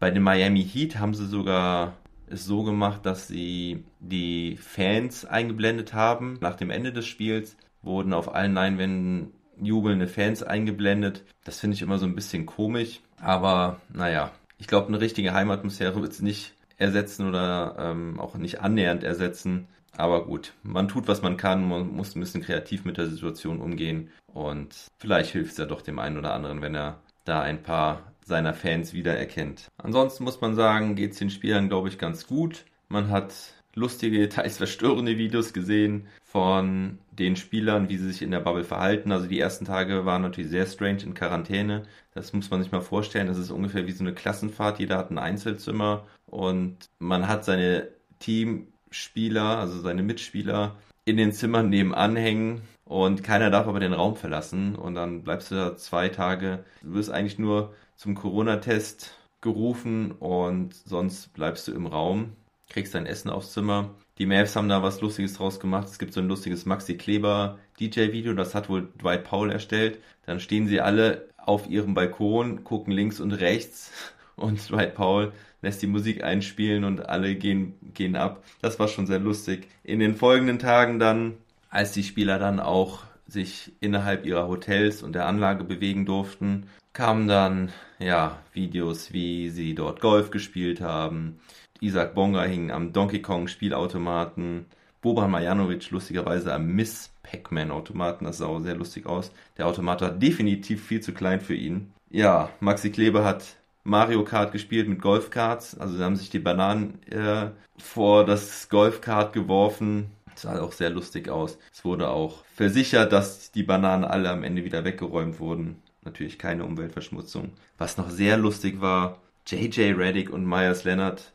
Bei 0.00 0.10
den 0.10 0.22
Miami 0.22 0.64
Heat 0.64 0.98
haben 0.98 1.14
sie 1.14 1.26
sogar 1.26 1.94
es 2.26 2.44
so 2.44 2.62
gemacht, 2.62 3.04
dass 3.04 3.28
sie 3.28 3.84
die 4.00 4.56
Fans 4.56 5.24
eingeblendet 5.24 5.92
haben. 5.94 6.38
Nach 6.40 6.56
dem 6.56 6.70
Ende 6.70 6.92
des 6.92 7.06
Spiels 7.06 7.56
wurden 7.82 8.12
auf 8.12 8.34
allen 8.34 8.54
Leinwänden 8.54 9.32
jubelnde 9.60 10.06
Fans 10.06 10.42
eingeblendet. 10.42 11.24
Das 11.44 11.60
finde 11.60 11.74
ich 11.74 11.82
immer 11.82 11.98
so 11.98 12.06
ein 12.06 12.14
bisschen 12.14 12.46
komisch. 12.46 13.00
Aber 13.20 13.80
naja, 13.92 14.32
ich 14.58 14.66
glaube, 14.66 14.88
eine 14.88 15.00
richtige 15.00 15.34
Heimatmusphäre 15.34 16.00
wird 16.00 16.12
es 16.12 16.22
nicht 16.22 16.54
ersetzen 16.80 17.28
oder 17.28 17.76
ähm, 17.78 18.18
auch 18.18 18.34
nicht 18.36 18.60
annähernd 18.60 19.04
ersetzen. 19.04 19.68
Aber 19.96 20.24
gut, 20.24 20.54
man 20.62 20.88
tut, 20.88 21.08
was 21.08 21.22
man 21.22 21.36
kann, 21.36 21.68
man 21.68 21.88
muss 21.88 22.14
ein 22.14 22.20
bisschen 22.20 22.42
kreativ 22.42 22.84
mit 22.84 22.96
der 22.96 23.08
Situation 23.08 23.60
umgehen 23.60 24.10
und 24.32 24.74
vielleicht 24.98 25.32
hilft 25.32 25.52
es 25.52 25.58
ja 25.58 25.66
doch 25.66 25.82
dem 25.82 25.98
einen 25.98 26.16
oder 26.16 26.32
anderen, 26.32 26.62
wenn 26.62 26.74
er 26.74 27.00
da 27.24 27.42
ein 27.42 27.62
paar 27.62 28.12
seiner 28.24 28.54
Fans 28.54 28.94
wiedererkennt. 28.94 29.68
Ansonsten 29.78 30.24
muss 30.24 30.40
man 30.40 30.54
sagen, 30.54 30.94
geht 30.94 31.12
es 31.12 31.18
den 31.18 31.30
Spielern, 31.30 31.68
glaube 31.68 31.88
ich, 31.88 31.98
ganz 31.98 32.26
gut. 32.26 32.64
Man 32.88 33.10
hat 33.10 33.34
lustige, 33.74 34.28
teils 34.30 34.56
verstörende 34.56 35.18
Videos 35.18 35.52
gesehen 35.52 36.06
von 36.24 36.98
den 37.20 37.36
Spielern, 37.36 37.88
wie 37.88 37.96
sie 37.98 38.10
sich 38.10 38.22
in 38.22 38.30
der 38.30 38.40
Bubble 38.40 38.64
verhalten. 38.64 39.12
Also 39.12 39.26
die 39.26 39.38
ersten 39.38 39.64
Tage 39.64 40.04
waren 40.04 40.22
natürlich 40.22 40.50
sehr 40.50 40.66
strange 40.66 41.02
in 41.02 41.14
Quarantäne. 41.14 41.84
Das 42.14 42.32
muss 42.32 42.50
man 42.50 42.62
sich 42.62 42.72
mal 42.72 42.80
vorstellen. 42.80 43.28
Das 43.28 43.38
ist 43.38 43.50
ungefähr 43.50 43.86
wie 43.86 43.92
so 43.92 44.02
eine 44.02 44.14
Klassenfahrt. 44.14 44.80
Jeder 44.80 44.98
hat 44.98 45.10
ein 45.10 45.18
Einzelzimmer 45.18 46.06
und 46.26 46.76
man 46.98 47.28
hat 47.28 47.44
seine 47.44 47.88
Teamspieler, 48.18 49.58
also 49.58 49.80
seine 49.80 50.02
Mitspieler 50.02 50.76
in 51.04 51.16
den 51.16 51.32
Zimmern 51.32 51.68
nebenan 51.68 52.16
hängen 52.16 52.62
und 52.84 53.22
keiner 53.22 53.50
darf 53.50 53.66
aber 53.66 53.80
den 53.80 53.92
Raum 53.92 54.16
verlassen 54.16 54.74
und 54.74 54.94
dann 54.94 55.22
bleibst 55.22 55.50
du 55.50 55.54
da 55.54 55.76
zwei 55.76 56.08
Tage. 56.08 56.64
Du 56.82 56.94
wirst 56.94 57.10
eigentlich 57.10 57.38
nur 57.38 57.74
zum 57.96 58.14
Corona-Test 58.14 59.16
gerufen 59.40 60.12
und 60.12 60.74
sonst 60.74 61.32
bleibst 61.32 61.68
du 61.68 61.72
im 61.72 61.86
Raum, 61.86 62.32
kriegst 62.68 62.94
dein 62.94 63.06
Essen 63.06 63.30
aufs 63.30 63.52
Zimmer. 63.52 63.90
Die 64.20 64.26
Mavs 64.26 64.54
haben 64.54 64.68
da 64.68 64.82
was 64.82 65.00
Lustiges 65.00 65.32
draus 65.32 65.60
gemacht. 65.60 65.88
Es 65.88 65.98
gibt 65.98 66.12
so 66.12 66.20
ein 66.20 66.28
lustiges 66.28 66.66
Maxi 66.66 66.98
Kleber 66.98 67.58
DJ-Video, 67.80 68.34
das 68.34 68.54
hat 68.54 68.68
wohl 68.68 68.88
Dwight 69.00 69.24
Powell 69.24 69.50
erstellt. 69.50 69.98
Dann 70.26 70.40
stehen 70.40 70.68
sie 70.68 70.82
alle 70.82 71.26
auf 71.38 71.70
ihrem 71.70 71.94
Balkon, 71.94 72.62
gucken 72.62 72.92
links 72.92 73.18
und 73.18 73.32
rechts 73.32 73.90
und 74.36 74.68
Dwight 74.68 74.94
Powell 74.94 75.32
lässt 75.62 75.80
die 75.80 75.86
Musik 75.86 76.22
einspielen 76.22 76.84
und 76.84 77.08
alle 77.08 77.34
gehen, 77.34 77.78
gehen 77.94 78.14
ab. 78.14 78.44
Das 78.60 78.78
war 78.78 78.88
schon 78.88 79.06
sehr 79.06 79.20
lustig. 79.20 79.68
In 79.84 80.00
den 80.00 80.14
folgenden 80.14 80.58
Tagen 80.58 80.98
dann, 80.98 81.38
als 81.70 81.92
die 81.92 82.02
Spieler 82.02 82.38
dann 82.38 82.60
auch 82.60 83.04
sich 83.30 83.72
innerhalb 83.80 84.26
ihrer 84.26 84.48
Hotels 84.48 85.02
und 85.02 85.14
der 85.14 85.26
Anlage 85.26 85.64
bewegen 85.64 86.06
durften, 86.06 86.66
kamen 86.92 87.28
dann 87.28 87.70
ja 87.98 88.38
Videos, 88.52 89.12
wie 89.12 89.50
sie 89.50 89.74
dort 89.74 90.00
Golf 90.00 90.30
gespielt 90.30 90.80
haben. 90.80 91.40
Isaac 91.80 92.14
Bonga 92.14 92.42
hing 92.42 92.70
am 92.70 92.92
Donkey 92.92 93.22
Kong 93.22 93.48
Spielautomaten. 93.48 94.66
Boban 95.00 95.30
Marjanovic 95.30 95.90
lustigerweise 95.90 96.52
am 96.52 96.66
Miss 96.66 97.10
Pac-Man 97.22 97.70
Automaten. 97.70 98.26
Das 98.26 98.38
sah 98.38 98.46
auch 98.46 98.60
sehr 98.60 98.76
lustig 98.76 99.06
aus. 99.06 99.32
Der 99.56 99.66
Automat 99.66 100.02
war 100.02 100.10
definitiv 100.10 100.84
viel 100.84 101.00
zu 101.00 101.12
klein 101.12 101.40
für 101.40 101.54
ihn. 101.54 101.92
Ja, 102.10 102.50
Maxi 102.60 102.90
Kleber 102.90 103.24
hat 103.24 103.56
Mario 103.82 104.24
Kart 104.24 104.52
gespielt 104.52 104.88
mit 104.88 105.00
Golfkarts. 105.00 105.78
Also 105.78 105.96
sie 105.96 106.04
haben 106.04 106.16
sich 106.16 106.28
die 106.28 106.38
Bananen 106.38 107.02
äh, 107.10 107.50
vor 107.78 108.26
das 108.26 108.68
Golfkart 108.68 109.32
geworfen. 109.32 110.10
Sah 110.40 110.60
auch 110.60 110.72
sehr 110.72 110.90
lustig 110.90 111.28
aus. 111.28 111.58
Es 111.72 111.84
wurde 111.84 112.08
auch 112.08 112.44
versichert, 112.54 113.12
dass 113.12 113.52
die 113.52 113.62
Bananen 113.62 114.04
alle 114.04 114.30
am 114.30 114.42
Ende 114.42 114.64
wieder 114.64 114.84
weggeräumt 114.84 115.38
wurden. 115.38 115.82
Natürlich 116.02 116.38
keine 116.38 116.64
Umweltverschmutzung. 116.64 117.52
Was 117.76 117.98
noch 117.98 118.08
sehr 118.08 118.38
lustig 118.38 118.80
war, 118.80 119.18
JJ 119.46 119.92
Reddick 119.92 120.30
und 120.30 120.46
Myers 120.46 120.84
Leonard 120.84 121.34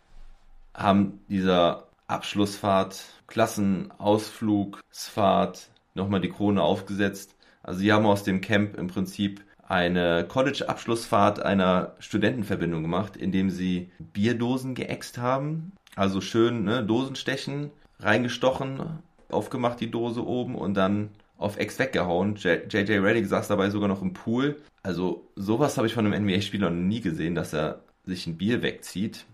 haben 0.74 1.20
dieser 1.30 1.88
Abschlussfahrt, 2.08 3.04
Klassenausflugsfahrt 3.28 5.70
nochmal 5.94 6.22
die 6.22 6.30
Krone 6.30 6.64
aufgesetzt. 6.64 7.36
Also 7.62 7.82
sie 7.82 7.94
haben 7.94 8.06
aus 8.06 8.24
dem 8.24 8.42
Camp 8.42 8.76
im 8.76 8.88
Prinzip 8.88 9.46
eine 9.68 10.26
College-Abschlussfahrt 10.28 11.42
einer 11.42 11.96
Studentenverbindung 12.00 12.84
gemacht, 12.84 13.18
indem 13.18 13.50
sie 13.50 13.92
Bierdosen 14.00 14.76
geäxt 14.76 15.18
haben. 15.18 15.72
Also 15.96 16.22
schön 16.22 16.64
ne, 16.64 16.84
Dosenstechen, 16.84 17.72
reingestochen, 18.00 19.00
aufgemacht 19.30 19.80
die 19.80 19.92
Dose 19.92 20.26
oben 20.26 20.56
und 20.56 20.76
dann 20.76 21.10
auf 21.38 21.58
Ex 21.58 21.80
weggehauen. 21.80 22.36
JJ 22.36 22.94
Reddick 23.00 23.28
saß 23.28 23.48
dabei 23.48 23.70
sogar 23.70 23.88
noch 23.88 24.02
im 24.02 24.14
Pool. 24.14 24.58
Also 24.84 25.28
sowas 25.36 25.78
habe 25.78 25.88
ich 25.88 25.94
von 25.94 26.06
einem 26.06 26.26
NBA-Spieler 26.26 26.70
noch 26.70 26.82
nie 26.82 27.02
gesehen, 27.02 27.36
dass 27.36 27.54
er 27.54 27.82
sich 28.06 28.28
ein 28.28 28.38
Bier 28.38 28.62
wegzieht. 28.62 29.26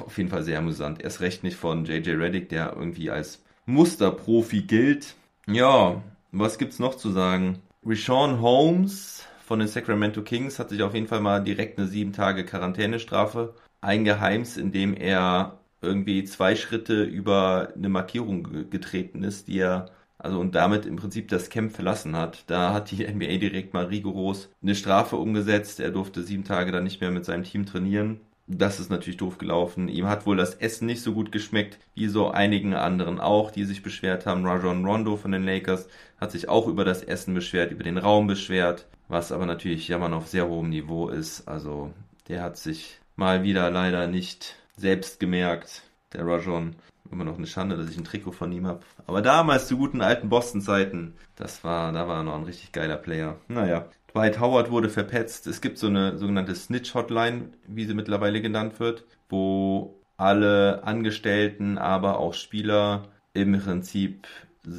Auf 0.00 0.16
jeden 0.16 0.30
Fall 0.30 0.42
sehr 0.42 0.58
amüsant. 0.58 1.02
Erst 1.02 1.20
recht 1.20 1.44
nicht 1.44 1.56
von 1.56 1.84
JJ 1.84 2.10
Reddick, 2.12 2.48
der 2.48 2.74
irgendwie 2.74 3.10
als 3.10 3.42
Musterprofi 3.66 4.62
gilt. 4.62 5.14
Ja, 5.46 6.02
was 6.32 6.58
gibt's 6.58 6.78
noch 6.78 6.96
zu 6.96 7.10
sagen? 7.10 7.60
Rishon 7.86 8.40
Holmes 8.40 9.26
von 9.44 9.58
den 9.58 9.68
Sacramento 9.68 10.22
Kings 10.22 10.58
hat 10.58 10.70
sich 10.70 10.82
auf 10.82 10.94
jeden 10.94 11.06
Fall 11.06 11.20
mal 11.20 11.44
direkt 11.44 11.78
eine 11.78 11.86
sieben 11.86 12.12
Tage 12.14 12.46
Quarantänestrafe 12.46 13.54
eingeheimst, 13.82 14.56
indem 14.56 14.94
er 14.94 15.58
irgendwie 15.84 16.24
zwei 16.24 16.56
Schritte 16.56 17.02
über 17.04 17.70
eine 17.76 17.88
Markierung 17.88 18.70
getreten 18.70 19.22
ist, 19.22 19.48
die 19.48 19.58
er 19.58 19.90
also 20.18 20.40
und 20.40 20.54
damit 20.54 20.86
im 20.86 20.96
Prinzip 20.96 21.28
das 21.28 21.50
Camp 21.50 21.72
verlassen 21.72 22.16
hat. 22.16 22.44
Da 22.46 22.72
hat 22.72 22.90
die 22.90 23.06
NBA 23.12 23.38
direkt 23.38 23.74
mal 23.74 23.86
rigoros 23.86 24.48
eine 24.62 24.74
Strafe 24.74 25.16
umgesetzt. 25.16 25.80
Er 25.80 25.90
durfte 25.90 26.22
sieben 26.22 26.44
Tage 26.44 26.72
dann 26.72 26.84
nicht 26.84 27.00
mehr 27.00 27.10
mit 27.10 27.24
seinem 27.24 27.44
Team 27.44 27.66
trainieren. 27.66 28.20
Das 28.46 28.78
ist 28.78 28.90
natürlich 28.90 29.16
doof 29.16 29.38
gelaufen. 29.38 29.88
Ihm 29.88 30.06
hat 30.06 30.26
wohl 30.26 30.36
das 30.36 30.54
Essen 30.54 30.86
nicht 30.86 31.02
so 31.02 31.14
gut 31.14 31.32
geschmeckt, 31.32 31.78
wie 31.94 32.08
so 32.08 32.30
einigen 32.30 32.74
anderen 32.74 33.18
auch, 33.18 33.50
die 33.50 33.64
sich 33.64 33.82
beschwert 33.82 34.26
haben. 34.26 34.46
Rajon 34.46 34.84
Rondo 34.84 35.16
von 35.16 35.32
den 35.32 35.44
Lakers 35.44 35.88
hat 36.20 36.30
sich 36.30 36.48
auch 36.48 36.66
über 36.68 36.84
das 36.84 37.02
Essen 37.02 37.32
beschwert, 37.32 37.72
über 37.72 37.84
den 37.84 37.96
Raum 37.96 38.26
beschwert 38.26 38.86
was 39.08 39.32
aber 39.32 39.46
natürlich 39.46 39.88
jammern 39.88 40.14
auf 40.14 40.28
sehr 40.28 40.48
hohem 40.48 40.70
Niveau 40.70 41.08
ist. 41.08 41.46
Also 41.48 41.92
der 42.28 42.42
hat 42.42 42.56
sich 42.56 43.00
mal 43.16 43.42
wieder 43.42 43.70
leider 43.70 44.06
nicht 44.06 44.56
selbst 44.76 45.20
gemerkt, 45.20 45.82
der 46.12 46.26
Rajon. 46.26 46.76
Immer 47.10 47.24
noch 47.24 47.36
eine 47.36 47.46
Schande, 47.46 47.76
dass 47.76 47.90
ich 47.90 47.98
ein 47.98 48.04
Trikot 48.04 48.32
von 48.32 48.50
ihm 48.50 48.66
habe. 48.66 48.80
Aber 49.06 49.22
damals 49.22 49.68
zu 49.68 49.76
guten 49.76 50.00
alten 50.00 50.28
Boston-Zeiten, 50.28 51.14
das 51.36 51.62
war, 51.62 51.92
da 51.92 52.08
war 52.08 52.18
er 52.18 52.22
noch 52.22 52.34
ein 52.34 52.44
richtig 52.44 52.72
geiler 52.72 52.96
Player. 52.96 53.36
Naja, 53.46 53.86
Dwight 54.12 54.40
Howard 54.40 54.70
wurde 54.70 54.88
verpetzt. 54.88 55.46
Es 55.46 55.60
gibt 55.60 55.78
so 55.78 55.86
eine 55.86 56.16
sogenannte 56.16 56.54
Snitch-Hotline, 56.54 57.50
wie 57.66 57.84
sie 57.84 57.94
mittlerweile 57.94 58.40
genannt 58.40 58.80
wird, 58.80 59.04
wo 59.28 60.00
alle 60.16 60.82
Angestellten, 60.84 61.76
aber 61.76 62.18
auch 62.18 62.34
Spieler 62.34 63.02
im 63.34 63.60
Prinzip 63.60 64.26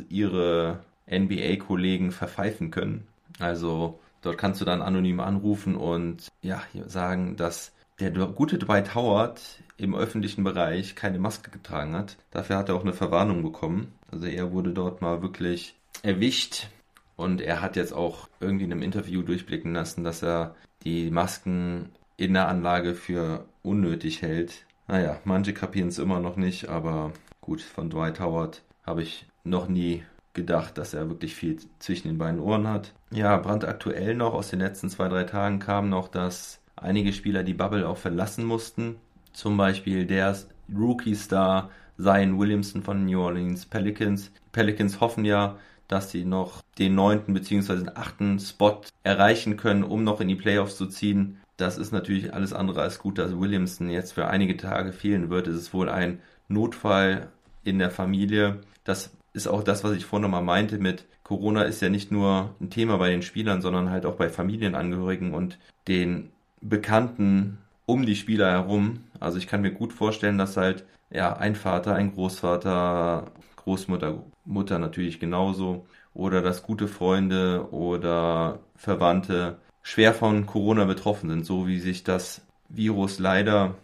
ihre 0.09 0.79
NBA-Kollegen 1.07 2.11
verpfeifen 2.11 2.71
können. 2.71 3.07
Also 3.39 3.99
Dort 4.25 4.39
kannst 4.39 4.59
du 4.59 4.65
dann 4.65 4.81
anonym 4.81 5.19
anrufen 5.19 5.75
und 5.75 6.29
ja, 6.41 6.63
sagen, 6.87 7.35
dass 7.35 7.73
der 7.99 8.11
gute 8.11 8.57
Dwight 8.57 8.95
Howard 8.95 9.41
im 9.77 9.95
öffentlichen 9.95 10.43
Bereich 10.43 10.95
keine 10.95 11.19
Maske 11.19 11.51
getragen 11.51 11.95
hat. 11.95 12.17
Dafür 12.31 12.57
hat 12.57 12.69
er 12.69 12.75
auch 12.75 12.83
eine 12.83 12.93
Verwarnung 12.93 13.43
bekommen. 13.43 13.93
Also 14.11 14.27
er 14.27 14.51
wurde 14.51 14.71
dort 14.71 15.01
mal 15.01 15.21
wirklich 15.21 15.75
erwischt 16.03 16.67
Und 17.15 17.41
er 17.41 17.61
hat 17.61 17.75
jetzt 17.75 17.93
auch 17.93 18.27
irgendwie 18.39 18.65
in 18.65 18.71
einem 18.71 18.81
Interview 18.81 19.21
durchblicken 19.21 19.73
lassen, 19.73 20.03
dass 20.03 20.21
er 20.21 20.55
die 20.83 21.09
Masken 21.09 21.89
in 22.17 22.33
der 22.33 22.47
Anlage 22.47 22.93
für 22.93 23.45
unnötig 23.63 24.21
hält. 24.21 24.65
Naja, 24.87 25.19
manche 25.23 25.53
kapieren 25.53 25.89
es 25.89 25.97
immer 25.97 26.19
noch 26.19 26.35
nicht, 26.35 26.69
aber 26.69 27.11
gut, 27.41 27.61
von 27.61 27.89
Dwight 27.89 28.19
Howard 28.19 28.61
habe 28.85 29.01
ich 29.01 29.25
noch 29.43 29.67
nie 29.67 30.03
gedacht, 30.33 30.77
dass 30.77 30.93
er 30.93 31.09
wirklich 31.09 31.33
viel 31.35 31.57
zwischen 31.79 32.09
den 32.09 32.17
beiden 32.17 32.39
Ohren 32.39 32.67
hat. 32.67 32.93
Ja, 33.11 33.37
brandaktuell 33.37 34.15
noch 34.15 34.33
aus 34.33 34.49
den 34.49 34.59
letzten 34.59 34.89
zwei, 34.89 35.07
drei 35.07 35.23
Tagen 35.23 35.59
kam 35.59 35.89
noch, 35.89 36.09
dass 36.09 36.59
einige 36.85 37.13
Spieler 37.13 37.43
die 37.43 37.53
Bubble 37.53 37.87
auch 37.87 37.97
verlassen 37.97 38.45
mussten. 38.45 38.95
Zum 39.33 39.57
Beispiel 39.57 40.05
der 40.05 40.35
Rookie-Star 40.73 41.69
Zion 41.97 42.39
Williamson 42.39 42.83
von 42.83 43.05
New 43.05 43.19
Orleans 43.21 43.65
Pelicans. 43.65 44.31
Die 44.31 44.51
Pelicans 44.51 44.99
hoffen 45.01 45.25
ja, 45.25 45.57
dass 45.87 46.11
sie 46.11 46.25
noch 46.25 46.61
den 46.77 46.95
neunten 46.95 47.33
bzw. 47.33 47.89
achten 47.95 48.39
Spot 48.39 48.81
erreichen 49.03 49.57
können, 49.57 49.83
um 49.83 50.03
noch 50.03 50.21
in 50.21 50.27
die 50.27 50.35
Playoffs 50.35 50.77
zu 50.77 50.87
ziehen. 50.87 51.37
Das 51.57 51.77
ist 51.77 51.91
natürlich 51.91 52.33
alles 52.33 52.53
andere 52.53 52.81
als 52.81 52.99
gut, 52.99 53.17
dass 53.17 53.37
Williamson 53.37 53.89
jetzt 53.89 54.13
für 54.13 54.27
einige 54.27 54.57
Tage 54.57 54.91
fehlen 54.91 55.29
wird. 55.29 55.47
Es 55.47 55.55
ist 55.55 55.73
wohl 55.73 55.89
ein 55.89 56.19
Notfall 56.47 57.29
in 57.63 57.79
der 57.79 57.91
Familie. 57.91 58.61
Das 58.83 59.11
ist 59.33 59.47
auch 59.47 59.63
das, 59.63 59.83
was 59.83 59.93
ich 59.93 60.05
vorhin 60.05 60.23
nochmal 60.23 60.43
meinte 60.43 60.77
mit 60.77 61.05
Corona 61.25 61.63
ist 61.63 61.81
ja 61.81 61.89
nicht 61.89 62.11
nur 62.11 62.53
ein 62.61 62.69
Thema 62.69 62.97
bei 62.97 63.09
den 63.09 63.23
Spielern, 63.23 63.59
sondern 63.59 63.89
halt 63.89 64.05
auch 64.05 64.15
bei 64.15 64.29
Familienangehörigen 64.29 65.33
und 65.33 65.57
den 65.87 66.29
Bekannten 66.61 67.59
um 67.85 68.05
die 68.05 68.15
Spieler 68.15 68.51
herum. 68.51 69.03
Also 69.19 69.37
ich 69.37 69.47
kann 69.47 69.61
mir 69.61 69.71
gut 69.71 69.93
vorstellen, 69.93 70.37
dass 70.37 70.57
halt 70.57 70.85
ja 71.09 71.35
ein 71.37 71.55
Vater, 71.55 71.95
ein 71.95 72.13
Großvater, 72.13 73.31
Großmutter, 73.55 74.23
Mutter 74.45 74.79
natürlich 74.79 75.19
genauso 75.19 75.85
oder 76.13 76.41
dass 76.41 76.63
gute 76.63 76.87
Freunde 76.87 77.67
oder 77.71 78.59
Verwandte 78.75 79.57
schwer 79.83 80.13
von 80.13 80.45
Corona 80.45 80.85
betroffen 80.85 81.29
sind, 81.29 81.45
so 81.45 81.67
wie 81.67 81.79
sich 81.79 82.03
das 82.03 82.41
Virus 82.69 83.19
leider 83.19 83.75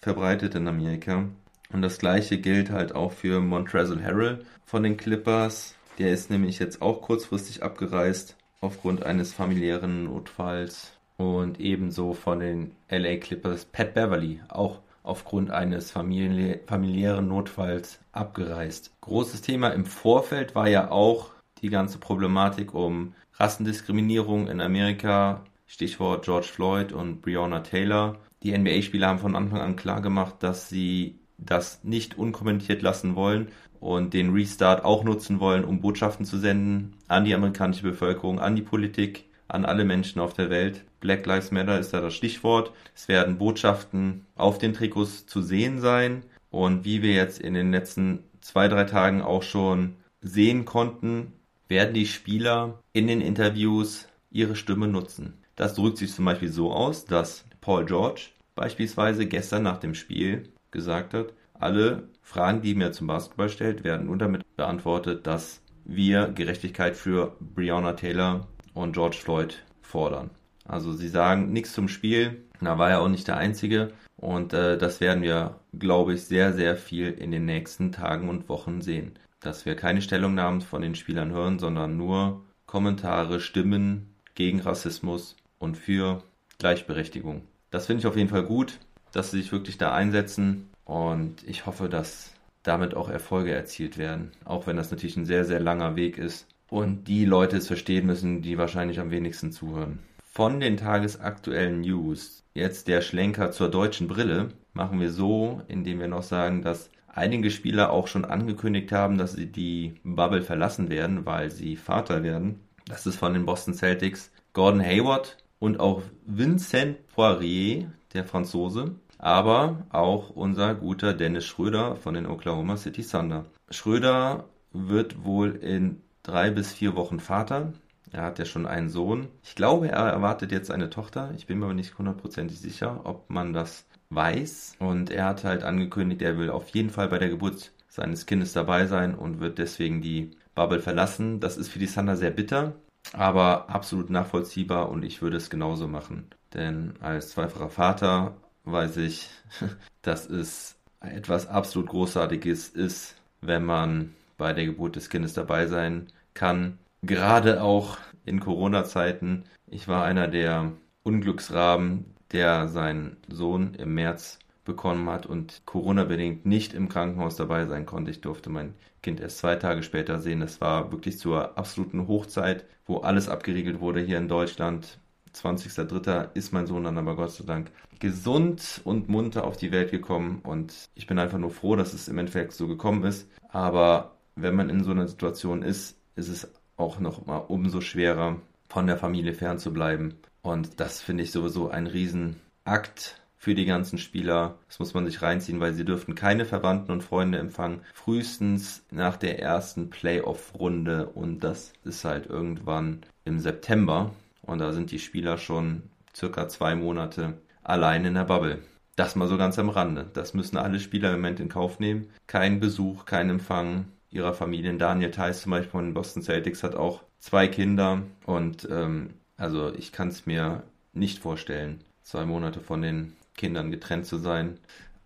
verbreitet 0.00 0.54
in 0.54 0.68
Amerika. 0.68 1.24
Und 1.72 1.82
das 1.82 1.98
gleiche 1.98 2.38
gilt 2.38 2.70
halt 2.70 2.94
auch 2.94 3.12
für 3.12 3.40
Montrezl 3.40 4.02
Harrell 4.02 4.44
von 4.64 4.82
den 4.82 4.96
Clippers. 4.96 5.74
Der 5.98 6.12
ist 6.12 6.30
nämlich 6.30 6.58
jetzt 6.58 6.82
auch 6.82 7.00
kurzfristig 7.00 7.62
abgereist 7.62 8.36
aufgrund 8.60 9.04
eines 9.04 9.32
familiären 9.32 10.04
Notfalls. 10.04 10.95
Und 11.16 11.60
ebenso 11.60 12.12
von 12.12 12.40
den 12.40 12.72
LA 12.90 13.16
Clippers 13.16 13.64
Pat 13.64 13.94
Beverly, 13.94 14.40
auch 14.48 14.80
aufgrund 15.02 15.50
eines 15.50 15.90
famili 15.90 16.60
familiären 16.66 17.28
Notfalls 17.28 18.00
abgereist. 18.12 18.92
Großes 19.00 19.40
Thema 19.40 19.68
im 19.68 19.86
Vorfeld 19.86 20.54
war 20.54 20.68
ja 20.68 20.90
auch 20.90 21.30
die 21.62 21.70
ganze 21.70 21.98
Problematik 21.98 22.74
um 22.74 23.14
Rassendiskriminierung 23.34 24.48
in 24.48 24.60
Amerika, 24.60 25.42
Stichwort 25.66 26.24
George 26.24 26.48
Floyd 26.52 26.92
und 26.92 27.22
Breonna 27.22 27.60
Taylor. 27.60 28.16
Die 28.42 28.56
NBA-Spieler 28.56 29.08
haben 29.08 29.18
von 29.18 29.36
Anfang 29.36 29.60
an 29.60 29.76
klar 29.76 30.00
gemacht, 30.00 30.36
dass 30.40 30.68
sie 30.68 31.18
das 31.38 31.84
nicht 31.84 32.18
unkommentiert 32.18 32.82
lassen 32.82 33.14
wollen 33.14 33.48
und 33.80 34.14
den 34.14 34.32
Restart 34.32 34.84
auch 34.84 35.04
nutzen 35.04 35.38
wollen, 35.40 35.64
um 35.64 35.80
Botschaften 35.80 36.24
zu 36.24 36.38
senden 36.38 36.94
an 37.08 37.24
die 37.24 37.34
amerikanische 37.34 37.82
Bevölkerung, 37.82 38.40
an 38.40 38.56
die 38.56 38.62
Politik, 38.62 39.24
an 39.56 39.64
alle 39.64 39.84
Menschen 39.84 40.20
auf 40.20 40.34
der 40.34 40.50
Welt. 40.50 40.84
Black 41.00 41.26
Lives 41.26 41.50
Matter 41.50 41.80
ist 41.80 41.92
da 41.92 42.00
das 42.00 42.14
Stichwort. 42.14 42.72
Es 42.94 43.08
werden 43.08 43.38
Botschaften 43.38 44.26
auf 44.36 44.58
den 44.58 44.74
Trikots 44.74 45.26
zu 45.26 45.42
sehen 45.42 45.80
sein. 45.80 46.22
Und 46.50 46.84
wie 46.84 47.02
wir 47.02 47.14
jetzt 47.14 47.40
in 47.40 47.54
den 47.54 47.72
letzten 47.72 48.22
zwei, 48.40 48.68
drei 48.68 48.84
Tagen 48.84 49.22
auch 49.22 49.42
schon 49.42 49.96
sehen 50.20 50.64
konnten, 50.64 51.32
werden 51.68 51.94
die 51.94 52.06
Spieler 52.06 52.80
in 52.92 53.06
den 53.06 53.20
Interviews 53.20 54.06
ihre 54.30 54.54
Stimme 54.54 54.86
nutzen. 54.86 55.34
Das 55.56 55.74
drückt 55.74 55.96
sich 55.98 56.12
zum 56.12 56.26
Beispiel 56.26 56.50
so 56.50 56.72
aus, 56.72 57.06
dass 57.06 57.44
Paul 57.60 57.86
George 57.86 58.28
beispielsweise 58.54 59.26
gestern 59.26 59.62
nach 59.62 59.78
dem 59.78 59.94
Spiel 59.94 60.50
gesagt 60.70 61.14
hat, 61.14 61.32
alle 61.54 62.08
Fragen, 62.20 62.60
die 62.60 62.74
mir 62.74 62.92
zum 62.92 63.06
Basketball 63.06 63.48
stellt, 63.48 63.84
werden 63.84 64.06
nur 64.06 64.18
damit 64.18 64.44
beantwortet, 64.56 65.26
dass 65.26 65.62
wir 65.84 66.28
Gerechtigkeit 66.28 66.96
für 66.96 67.36
Breonna 67.40 67.94
Taylor 67.94 68.46
und 68.76 68.92
George 68.92 69.16
Floyd 69.16 69.62
fordern. 69.80 70.30
Also 70.68 70.92
sie 70.92 71.08
sagen 71.08 71.52
nichts 71.52 71.72
zum 71.72 71.88
Spiel, 71.88 72.44
da 72.60 72.78
war 72.78 72.90
er 72.90 73.00
auch 73.00 73.08
nicht 73.08 73.26
der 73.26 73.38
Einzige 73.38 73.92
und 74.16 74.52
äh, 74.52 74.76
das 74.76 75.00
werden 75.00 75.22
wir, 75.22 75.60
glaube 75.78 76.14
ich, 76.14 76.24
sehr, 76.24 76.52
sehr 76.52 76.76
viel 76.76 77.10
in 77.12 77.30
den 77.30 77.46
nächsten 77.46 77.90
Tagen 77.90 78.28
und 78.28 78.48
Wochen 78.48 78.80
sehen. 78.82 79.12
Dass 79.40 79.64
wir 79.64 79.76
keine 79.76 80.02
Stellungnahmen 80.02 80.60
von 80.60 80.82
den 80.82 80.94
Spielern 80.94 81.32
hören, 81.32 81.58
sondern 81.58 81.96
nur 81.96 82.42
Kommentare, 82.66 83.40
Stimmen 83.40 84.14
gegen 84.34 84.60
Rassismus 84.60 85.36
und 85.58 85.76
für 85.76 86.22
Gleichberechtigung. 86.58 87.42
Das 87.70 87.86
finde 87.86 88.00
ich 88.00 88.06
auf 88.06 88.16
jeden 88.16 88.28
Fall 88.28 88.44
gut, 88.44 88.78
dass 89.12 89.30
sie 89.30 89.40
sich 89.40 89.52
wirklich 89.52 89.78
da 89.78 89.92
einsetzen 89.92 90.68
und 90.84 91.42
ich 91.46 91.64
hoffe, 91.66 91.88
dass 91.88 92.32
damit 92.62 92.94
auch 92.94 93.08
Erfolge 93.08 93.54
erzielt 93.54 93.96
werden, 93.96 94.32
auch 94.44 94.66
wenn 94.66 94.76
das 94.76 94.90
natürlich 94.90 95.16
ein 95.16 95.26
sehr, 95.26 95.44
sehr 95.44 95.60
langer 95.60 95.94
Weg 95.94 96.18
ist 96.18 96.46
und 96.70 97.08
die 97.08 97.24
Leute 97.24 97.56
es 97.56 97.66
verstehen 97.66 98.06
müssen, 98.06 98.42
die 98.42 98.58
wahrscheinlich 98.58 99.00
am 99.00 99.10
wenigsten 99.10 99.52
zuhören. 99.52 100.00
Von 100.24 100.60
den 100.60 100.76
tagesaktuellen 100.76 101.80
News, 101.80 102.44
jetzt 102.54 102.88
der 102.88 103.00
Schlenker 103.00 103.52
zur 103.52 103.70
deutschen 103.70 104.08
Brille, 104.08 104.48
machen 104.74 105.00
wir 105.00 105.10
so, 105.10 105.62
indem 105.68 106.00
wir 106.00 106.08
noch 106.08 106.22
sagen, 106.22 106.62
dass 106.62 106.90
einige 107.06 107.50
Spieler 107.50 107.90
auch 107.90 108.06
schon 108.08 108.24
angekündigt 108.24 108.92
haben, 108.92 109.16
dass 109.16 109.32
sie 109.32 109.46
die 109.46 109.94
Bubble 110.04 110.42
verlassen 110.42 110.90
werden, 110.90 111.24
weil 111.24 111.50
sie 111.50 111.76
Vater 111.76 112.22
werden. 112.22 112.60
Das 112.86 113.06
ist 113.06 113.16
von 113.16 113.32
den 113.32 113.46
Boston 113.46 113.74
Celtics 113.74 114.30
Gordon 114.52 114.82
Hayward 114.82 115.38
und 115.58 115.80
auch 115.80 116.02
Vincent 116.26 117.06
Poirier, 117.08 117.90
der 118.12 118.24
Franzose, 118.24 118.94
aber 119.18 119.86
auch 119.90 120.30
unser 120.30 120.74
guter 120.74 121.14
Dennis 121.14 121.46
Schröder 121.46 121.96
von 121.96 122.14
den 122.14 122.26
Oklahoma 122.26 122.76
City 122.76 123.02
Thunder. 123.02 123.46
Schröder 123.70 124.44
wird 124.72 125.24
wohl 125.24 125.56
in 125.56 126.02
drei 126.26 126.50
bis 126.50 126.72
vier 126.72 126.96
Wochen 126.96 127.20
Vater. 127.20 127.72
Er 128.12 128.22
hat 128.22 128.38
ja 128.38 128.44
schon 128.44 128.66
einen 128.66 128.88
Sohn. 128.88 129.28
Ich 129.42 129.54
glaube, 129.54 129.88
er 129.88 129.98
erwartet 129.98 130.52
jetzt 130.52 130.70
eine 130.70 130.90
Tochter. 130.90 131.32
Ich 131.36 131.46
bin 131.46 131.58
mir 131.58 131.66
aber 131.66 131.74
nicht 131.74 131.98
hundertprozentig 131.98 132.58
sicher, 132.58 133.00
ob 133.04 133.30
man 133.30 133.52
das 133.52 133.86
weiß. 134.10 134.76
Und 134.78 135.10
er 135.10 135.26
hat 135.26 135.44
halt 135.44 135.62
angekündigt, 135.64 136.22
er 136.22 136.38
will 136.38 136.50
auf 136.50 136.68
jeden 136.70 136.90
Fall 136.90 137.08
bei 137.08 137.18
der 137.18 137.28
Geburt 137.28 137.72
seines 137.88 138.26
Kindes 138.26 138.52
dabei 138.52 138.86
sein 138.86 139.14
und 139.14 139.40
wird 139.40 139.58
deswegen 139.58 140.00
die 140.02 140.30
Bubble 140.54 140.80
verlassen. 140.80 141.40
Das 141.40 141.56
ist 141.56 141.68
für 141.68 141.78
die 141.78 141.86
Thunder 141.86 142.16
sehr 142.16 142.30
bitter, 142.30 142.74
aber 143.12 143.70
absolut 143.70 144.10
nachvollziehbar 144.10 144.88
und 144.88 145.04
ich 145.04 145.22
würde 145.22 145.36
es 145.36 145.50
genauso 145.50 145.88
machen. 145.88 146.26
Denn 146.54 146.94
als 147.00 147.30
zweifacher 147.30 147.70
Vater 147.70 148.36
weiß 148.64 148.98
ich, 148.98 149.28
dass 150.02 150.28
es 150.28 150.76
etwas 151.00 151.46
absolut 151.46 151.88
Großartiges 151.88 152.68
ist, 152.68 153.16
wenn 153.40 153.64
man 153.64 154.14
bei 154.36 154.52
der 154.52 154.66
Geburt 154.66 154.96
des 154.96 155.10
Kindes 155.10 155.34
dabei 155.34 155.66
sein 155.66 156.08
kann. 156.34 156.78
Gerade 157.02 157.62
auch 157.62 157.98
in 158.24 158.40
Corona-Zeiten. 158.40 159.44
Ich 159.66 159.88
war 159.88 160.04
einer 160.04 160.28
der 160.28 160.72
Unglücksraben, 161.02 162.04
der 162.32 162.68
seinen 162.68 163.16
Sohn 163.28 163.74
im 163.74 163.94
März 163.94 164.38
bekommen 164.64 165.08
hat 165.08 165.26
und 165.26 165.62
Corona-bedingt 165.64 166.44
nicht 166.44 166.74
im 166.74 166.88
Krankenhaus 166.88 167.36
dabei 167.36 167.66
sein 167.66 167.86
konnte. 167.86 168.10
Ich 168.10 168.20
durfte 168.20 168.50
mein 168.50 168.74
Kind 169.02 169.20
erst 169.20 169.38
zwei 169.38 169.56
Tage 169.56 169.82
später 169.82 170.18
sehen. 170.18 170.40
Das 170.40 170.60
war 170.60 170.90
wirklich 170.90 171.18
zur 171.18 171.56
absoluten 171.56 172.08
Hochzeit, 172.08 172.66
wo 172.84 172.98
alles 172.98 173.28
abgeriegelt 173.28 173.80
wurde 173.80 174.00
hier 174.00 174.18
in 174.18 174.28
Deutschland. 174.28 174.98
20.03. 175.34 176.30
ist 176.34 176.52
mein 176.52 176.66
Sohn 176.66 176.84
dann 176.84 176.98
aber 176.98 177.14
Gott 177.14 177.30
sei 177.30 177.44
Dank 177.44 177.70
gesund 178.00 178.80
und 178.84 179.08
munter 179.08 179.44
auf 179.44 179.56
die 179.56 179.70
Welt 179.70 179.90
gekommen 179.90 180.40
und 180.42 180.88
ich 180.94 181.06
bin 181.06 181.18
einfach 181.18 181.38
nur 181.38 181.50
froh, 181.50 181.76
dass 181.76 181.94
es 181.94 182.08
im 182.08 182.18
Endeffekt 182.18 182.52
so 182.52 182.66
gekommen 182.66 183.04
ist. 183.04 183.28
Aber 183.48 184.15
wenn 184.36 184.54
man 184.54 184.70
in 184.70 184.84
so 184.84 184.92
einer 184.92 185.08
Situation 185.08 185.62
ist, 185.62 185.98
ist 186.14 186.28
es 186.28 186.48
auch 186.76 187.00
noch 187.00 187.26
mal 187.26 187.38
umso 187.38 187.80
schwerer, 187.80 188.40
von 188.68 188.86
der 188.86 188.96
Familie 188.96 189.32
fernzubleiben. 189.32 190.14
Und 190.42 190.80
das 190.80 191.00
finde 191.00 191.22
ich 191.22 191.32
sowieso 191.32 191.70
ein 191.70 191.86
Riesenakt 191.86 193.20
für 193.38 193.54
die 193.54 193.64
ganzen 193.64 193.98
Spieler. 193.98 194.58
Das 194.68 194.78
muss 194.78 194.92
man 194.92 195.06
sich 195.06 195.22
reinziehen, 195.22 195.60
weil 195.60 195.72
sie 195.72 195.84
dürften 195.84 196.14
keine 196.14 196.44
Verwandten 196.44 196.92
und 196.92 197.02
Freunde 197.02 197.38
empfangen. 197.38 197.80
Frühestens 197.94 198.84
nach 198.90 199.16
der 199.16 199.40
ersten 199.40 199.88
Playoff-Runde 199.88 201.06
und 201.06 201.40
das 201.40 201.72
ist 201.84 202.04
halt 202.04 202.26
irgendwann 202.26 203.00
im 203.24 203.38
September. 203.38 204.12
Und 204.42 204.58
da 204.58 204.72
sind 204.72 204.90
die 204.90 204.98
Spieler 204.98 205.38
schon 205.38 205.82
circa 206.14 206.48
zwei 206.48 206.74
Monate 206.74 207.34
allein 207.62 208.04
in 208.04 208.14
der 208.14 208.24
Bubble. 208.24 208.58
Das 208.96 209.14
mal 209.14 209.28
so 209.28 209.36
ganz 209.36 209.58
am 209.58 209.68
Rande. 209.68 210.10
Das 210.14 210.34
müssen 210.34 210.56
alle 210.56 210.80
Spieler 210.80 211.10
im 211.10 211.16
Moment 211.16 211.40
in 211.40 211.48
Kauf 211.48 211.80
nehmen. 211.80 212.08
Kein 212.26 212.60
Besuch, 212.60 213.04
kein 213.04 213.28
Empfang, 213.28 213.86
ihrer 214.16 214.34
Familien. 214.34 214.78
Daniel 214.78 215.10
Theiss 215.10 215.42
zum 215.42 215.50
Beispiel 215.50 215.70
von 215.70 215.84
den 215.84 215.94
Boston 215.94 216.22
Celtics 216.22 216.62
hat 216.62 216.74
auch 216.74 217.02
zwei 217.18 217.46
Kinder 217.46 218.02
und 218.24 218.66
ähm, 218.70 219.10
also 219.36 219.72
ich 219.72 219.92
kann 219.92 220.08
es 220.08 220.26
mir 220.26 220.64
nicht 220.92 221.18
vorstellen, 221.18 221.80
zwei 222.02 222.24
Monate 222.24 222.60
von 222.60 222.82
den 222.82 223.12
Kindern 223.36 223.70
getrennt 223.70 224.06
zu 224.06 224.16
sein. 224.16 224.58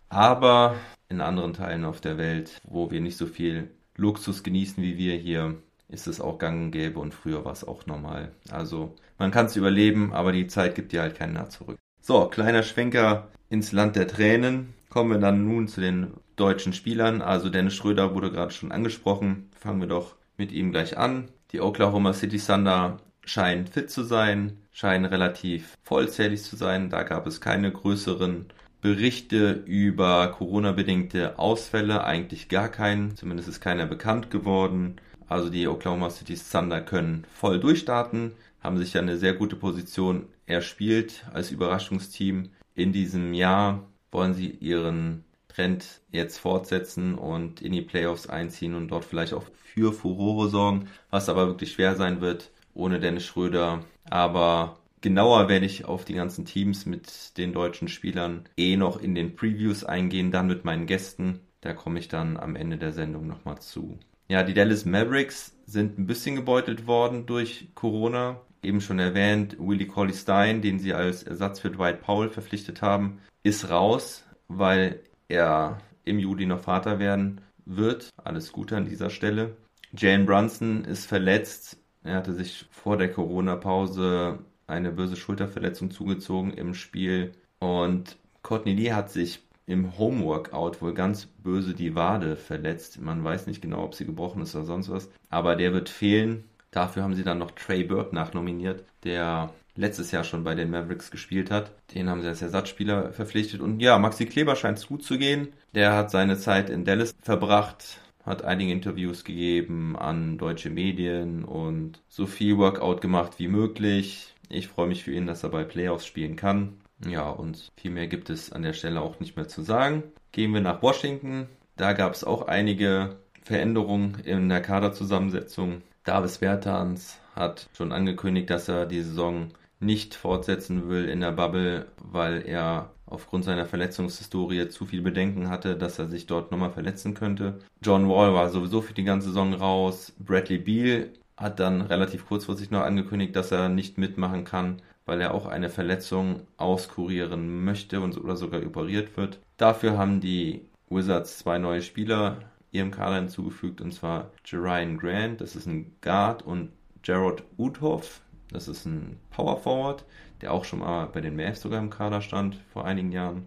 Aber 0.08 0.76
in 1.08 1.20
anderen 1.20 1.52
Teilen 1.52 1.84
auf 1.84 2.00
der 2.00 2.18
Welt, 2.18 2.60
wo 2.64 2.90
wir 2.90 3.00
nicht 3.00 3.16
so 3.16 3.26
viel 3.26 3.70
Luxus 3.96 4.42
genießen 4.42 4.82
wie 4.82 4.96
wir 4.96 5.16
hier, 5.16 5.56
ist 5.88 6.06
es 6.06 6.20
auch 6.20 6.38
gang 6.38 6.60
und 6.62 6.70
gäbe 6.70 7.00
und 7.00 7.14
früher 7.14 7.44
war 7.44 7.52
es 7.52 7.66
auch 7.66 7.86
normal. 7.86 8.32
Also 8.50 8.94
man 9.18 9.30
kann 9.30 9.46
es 9.46 9.56
überleben, 9.56 10.12
aber 10.12 10.32
die 10.32 10.46
Zeit 10.46 10.74
gibt 10.74 10.92
dir 10.92 11.02
halt 11.02 11.16
keinen 11.16 11.34
nah 11.34 11.48
zurück. 11.48 11.78
So, 12.00 12.26
kleiner 12.26 12.62
Schwenker 12.62 13.28
ins 13.48 13.72
Land 13.72 13.96
der 13.96 14.08
Tränen. 14.08 14.74
Kommen 14.88 15.10
wir 15.10 15.18
dann 15.18 15.44
nun 15.44 15.68
zu 15.68 15.80
den 15.80 16.14
deutschen 16.40 16.72
Spielern. 16.72 17.22
Also 17.22 17.50
Dennis 17.50 17.74
Schröder 17.74 18.14
wurde 18.14 18.30
gerade 18.30 18.52
schon 18.52 18.72
angesprochen. 18.72 19.50
Fangen 19.58 19.80
wir 19.80 19.88
doch 19.88 20.16
mit 20.36 20.52
ihm 20.52 20.72
gleich 20.72 20.96
an. 20.96 21.28
Die 21.52 21.60
Oklahoma 21.60 22.12
City 22.12 22.38
Thunder 22.38 22.98
scheinen 23.24 23.66
fit 23.66 23.90
zu 23.90 24.02
sein, 24.02 24.58
scheinen 24.72 25.04
relativ 25.04 25.76
vollzählig 25.82 26.42
zu 26.42 26.56
sein. 26.56 26.90
Da 26.90 27.02
gab 27.02 27.26
es 27.26 27.40
keine 27.40 27.70
größeren 27.70 28.46
Berichte 28.80 29.62
über 29.66 30.28
Corona-bedingte 30.28 31.38
Ausfälle, 31.38 32.04
eigentlich 32.04 32.48
gar 32.48 32.68
keinen. 32.68 33.14
Zumindest 33.16 33.48
ist 33.48 33.60
keiner 33.60 33.86
bekannt 33.86 34.30
geworden. 34.30 34.96
Also 35.28 35.50
die 35.50 35.68
Oklahoma 35.68 36.10
City 36.10 36.34
Thunder 36.34 36.80
können 36.80 37.24
voll 37.32 37.60
durchstarten, 37.60 38.32
haben 38.60 38.78
sich 38.78 38.94
ja 38.94 39.00
eine 39.00 39.16
sehr 39.16 39.34
gute 39.34 39.56
Position 39.56 40.26
erspielt 40.46 41.24
als 41.32 41.50
Überraschungsteam. 41.52 42.50
In 42.74 42.92
diesem 42.92 43.34
Jahr 43.34 43.86
wollen 44.10 44.34
sie 44.34 44.48
ihren 44.48 45.24
Trend 45.60 46.00
jetzt 46.10 46.38
fortsetzen 46.38 47.14
und 47.14 47.60
in 47.60 47.72
die 47.72 47.82
Playoffs 47.82 48.28
einziehen 48.28 48.74
und 48.74 48.88
dort 48.88 49.04
vielleicht 49.04 49.34
auch 49.34 49.44
für 49.74 49.92
Furore 49.92 50.48
sorgen, 50.48 50.88
was 51.10 51.28
aber 51.28 51.46
wirklich 51.46 51.72
schwer 51.72 51.96
sein 51.96 52.20
wird 52.20 52.50
ohne 52.74 53.00
Dennis 53.00 53.26
Schröder. 53.26 53.84
Aber 54.08 54.78
genauer 55.00 55.48
werde 55.48 55.66
ich 55.66 55.84
auf 55.84 56.04
die 56.04 56.14
ganzen 56.14 56.44
Teams 56.44 56.86
mit 56.86 57.36
den 57.36 57.52
deutschen 57.52 57.88
Spielern 57.88 58.44
eh 58.56 58.76
noch 58.76 59.00
in 59.00 59.14
den 59.14 59.36
Previews 59.36 59.84
eingehen, 59.84 60.30
dann 60.30 60.46
mit 60.46 60.64
meinen 60.64 60.86
Gästen. 60.86 61.40
Da 61.60 61.72
komme 61.72 61.98
ich 61.98 62.08
dann 62.08 62.36
am 62.36 62.56
Ende 62.56 62.78
der 62.78 62.92
Sendung 62.92 63.26
nochmal 63.26 63.60
zu. 63.60 63.98
Ja, 64.28 64.42
die 64.42 64.54
Dallas 64.54 64.84
Mavericks 64.84 65.56
sind 65.66 65.98
ein 65.98 66.06
bisschen 66.06 66.36
gebeutelt 66.36 66.86
worden 66.86 67.26
durch 67.26 67.68
Corona. 67.74 68.40
Eben 68.62 68.80
schon 68.80 68.98
erwähnt, 68.98 69.56
Willie 69.58 69.86
Colley 69.86 70.14
Stein, 70.14 70.62
den 70.62 70.78
sie 70.78 70.94
als 70.94 71.22
Ersatz 71.22 71.60
für 71.60 71.70
Dwight 71.70 72.02
Powell 72.02 72.28
verpflichtet 72.28 72.82
haben, 72.82 73.18
ist 73.42 73.70
raus, 73.70 74.24
weil 74.48 75.00
er 75.30 75.78
im 76.04 76.18
Juli 76.18 76.46
noch 76.46 76.60
Vater 76.60 76.98
werden 76.98 77.40
wird. 77.64 78.10
Alles 78.16 78.52
Gute 78.52 78.76
an 78.76 78.84
dieser 78.84 79.10
Stelle. 79.10 79.56
Jane 79.96 80.24
Brunson 80.24 80.84
ist 80.84 81.06
verletzt. 81.06 81.78
Er 82.02 82.14
hatte 82.16 82.32
sich 82.32 82.66
vor 82.70 82.96
der 82.96 83.10
Corona-Pause 83.10 84.38
eine 84.66 84.90
böse 84.92 85.16
Schulterverletzung 85.16 85.90
zugezogen 85.90 86.52
im 86.52 86.74
Spiel. 86.74 87.32
Und 87.58 88.16
Courtney 88.42 88.74
Lee 88.74 88.92
hat 88.92 89.10
sich 89.10 89.42
im 89.66 89.98
Homeworkout 89.98 90.80
wohl 90.80 90.94
ganz 90.94 91.26
böse 91.26 91.74
die 91.74 91.94
Wade 91.94 92.36
verletzt. 92.36 93.00
Man 93.00 93.22
weiß 93.22 93.46
nicht 93.46 93.62
genau, 93.62 93.84
ob 93.84 93.94
sie 93.94 94.06
gebrochen 94.06 94.42
ist 94.42 94.54
oder 94.56 94.64
sonst 94.64 94.90
was. 94.90 95.10
Aber 95.28 95.56
der 95.56 95.72
wird 95.72 95.88
fehlen. 95.88 96.44
Dafür 96.70 97.02
haben 97.02 97.14
sie 97.14 97.24
dann 97.24 97.38
noch 97.38 97.50
Trey 97.50 97.84
Burke 97.84 98.14
nachnominiert, 98.14 98.84
der 99.04 99.52
letztes 99.76 100.10
Jahr 100.10 100.24
schon 100.24 100.44
bei 100.44 100.54
den 100.54 100.70
Mavericks 100.70 101.10
gespielt 101.10 101.50
hat. 101.50 101.72
Den 101.94 102.08
haben 102.08 102.22
sie 102.22 102.28
als 102.28 102.42
Ersatzspieler 102.42 103.12
verpflichtet. 103.12 103.60
Und 103.60 103.80
ja, 103.80 103.98
Maxi 103.98 104.26
Kleber 104.26 104.56
scheint 104.56 104.78
es 104.78 104.86
gut 104.86 105.02
zu 105.02 105.18
gehen. 105.18 105.48
Der 105.74 105.94
hat 105.96 106.10
seine 106.10 106.38
Zeit 106.38 106.70
in 106.70 106.84
Dallas 106.84 107.14
verbracht, 107.20 108.00
hat 108.24 108.44
einige 108.44 108.72
Interviews 108.72 109.24
gegeben 109.24 109.96
an 109.96 110.38
deutsche 110.38 110.70
Medien 110.70 111.44
und 111.44 112.00
so 112.08 112.26
viel 112.26 112.58
Workout 112.58 113.00
gemacht 113.00 113.38
wie 113.38 113.48
möglich. 113.48 114.34
Ich 114.48 114.68
freue 114.68 114.88
mich 114.88 115.04
für 115.04 115.12
ihn, 115.12 115.26
dass 115.26 115.44
er 115.44 115.50
bei 115.50 115.64
Playoffs 115.64 116.06
spielen 116.06 116.36
kann. 116.36 116.80
Ja, 117.06 117.30
und 117.30 117.70
viel 117.76 117.90
mehr 117.90 118.08
gibt 118.08 118.28
es 118.30 118.52
an 118.52 118.62
der 118.62 118.72
Stelle 118.72 119.00
auch 119.00 119.20
nicht 119.20 119.36
mehr 119.36 119.48
zu 119.48 119.62
sagen. 119.62 120.02
Gehen 120.32 120.52
wir 120.52 120.60
nach 120.60 120.82
Washington. 120.82 121.46
Da 121.76 121.94
gab 121.94 122.12
es 122.12 122.24
auch 122.24 122.46
einige 122.46 123.16
Veränderungen 123.42 124.18
in 124.24 124.48
der 124.48 124.60
Kaderzusammensetzung. 124.60 125.82
Davis 126.04 126.38
Bertans 126.38 127.18
hat 127.40 127.68
schon 127.76 127.90
angekündigt, 127.92 128.50
dass 128.50 128.68
er 128.68 128.86
die 128.86 129.02
Saison 129.02 129.48
nicht 129.80 130.14
fortsetzen 130.14 130.88
will 130.88 131.06
in 131.08 131.20
der 131.20 131.32
Bubble, 131.32 131.86
weil 131.96 132.46
er 132.46 132.90
aufgrund 133.06 133.44
seiner 133.44 133.66
Verletzungshistorie 133.66 134.68
zu 134.68 134.86
viel 134.86 135.02
Bedenken 135.02 135.48
hatte, 135.48 135.76
dass 135.76 135.98
er 135.98 136.06
sich 136.06 136.26
dort 136.26 136.52
nochmal 136.52 136.70
verletzen 136.70 137.14
könnte. 137.14 137.58
John 137.82 138.08
Wall 138.08 138.32
war 138.34 138.50
sowieso 138.50 138.82
für 138.82 138.94
die 138.94 139.04
ganze 139.04 139.28
Saison 139.28 139.54
raus. 139.54 140.12
Bradley 140.18 140.58
Beal 140.58 141.10
hat 141.36 141.58
dann 141.58 141.80
relativ 141.80 142.26
kurzfristig 142.26 142.70
noch 142.70 142.82
angekündigt, 142.82 143.34
dass 143.34 143.50
er 143.50 143.68
nicht 143.68 143.98
mitmachen 143.98 144.44
kann, 144.44 144.82
weil 145.06 145.20
er 145.20 145.34
auch 145.34 145.46
eine 145.46 145.70
Verletzung 145.70 146.42
auskurieren 146.58 147.64
möchte 147.64 148.00
und 148.00 148.16
oder 148.16 148.36
sogar 148.36 148.64
operiert 148.64 149.16
wird. 149.16 149.40
Dafür 149.56 149.98
haben 149.98 150.20
die 150.20 150.66
Wizards 150.88 151.38
zwei 151.38 151.58
neue 151.58 151.82
Spieler 151.82 152.36
ihrem 152.72 152.90
Kader 152.90 153.16
hinzugefügt, 153.16 153.80
und 153.80 153.92
zwar 153.92 154.30
Jerian 154.44 154.98
Grant, 154.98 155.40
das 155.40 155.56
ist 155.56 155.66
ein 155.66 155.96
Guard, 156.00 156.42
und 156.42 156.70
Gerard 157.02 157.42
Uthoff, 157.56 158.20
das 158.50 158.68
ist 158.68 158.86
ein 158.86 159.18
Power 159.30 159.56
Forward, 159.58 160.04
der 160.40 160.52
auch 160.52 160.64
schon 160.64 160.80
mal 160.80 161.06
bei 161.06 161.20
den 161.20 161.36
Mavs 161.36 161.60
sogar 161.60 161.80
im 161.80 161.90
Kader 161.90 162.20
stand 162.20 162.56
vor 162.72 162.84
einigen 162.84 163.12
Jahren. 163.12 163.46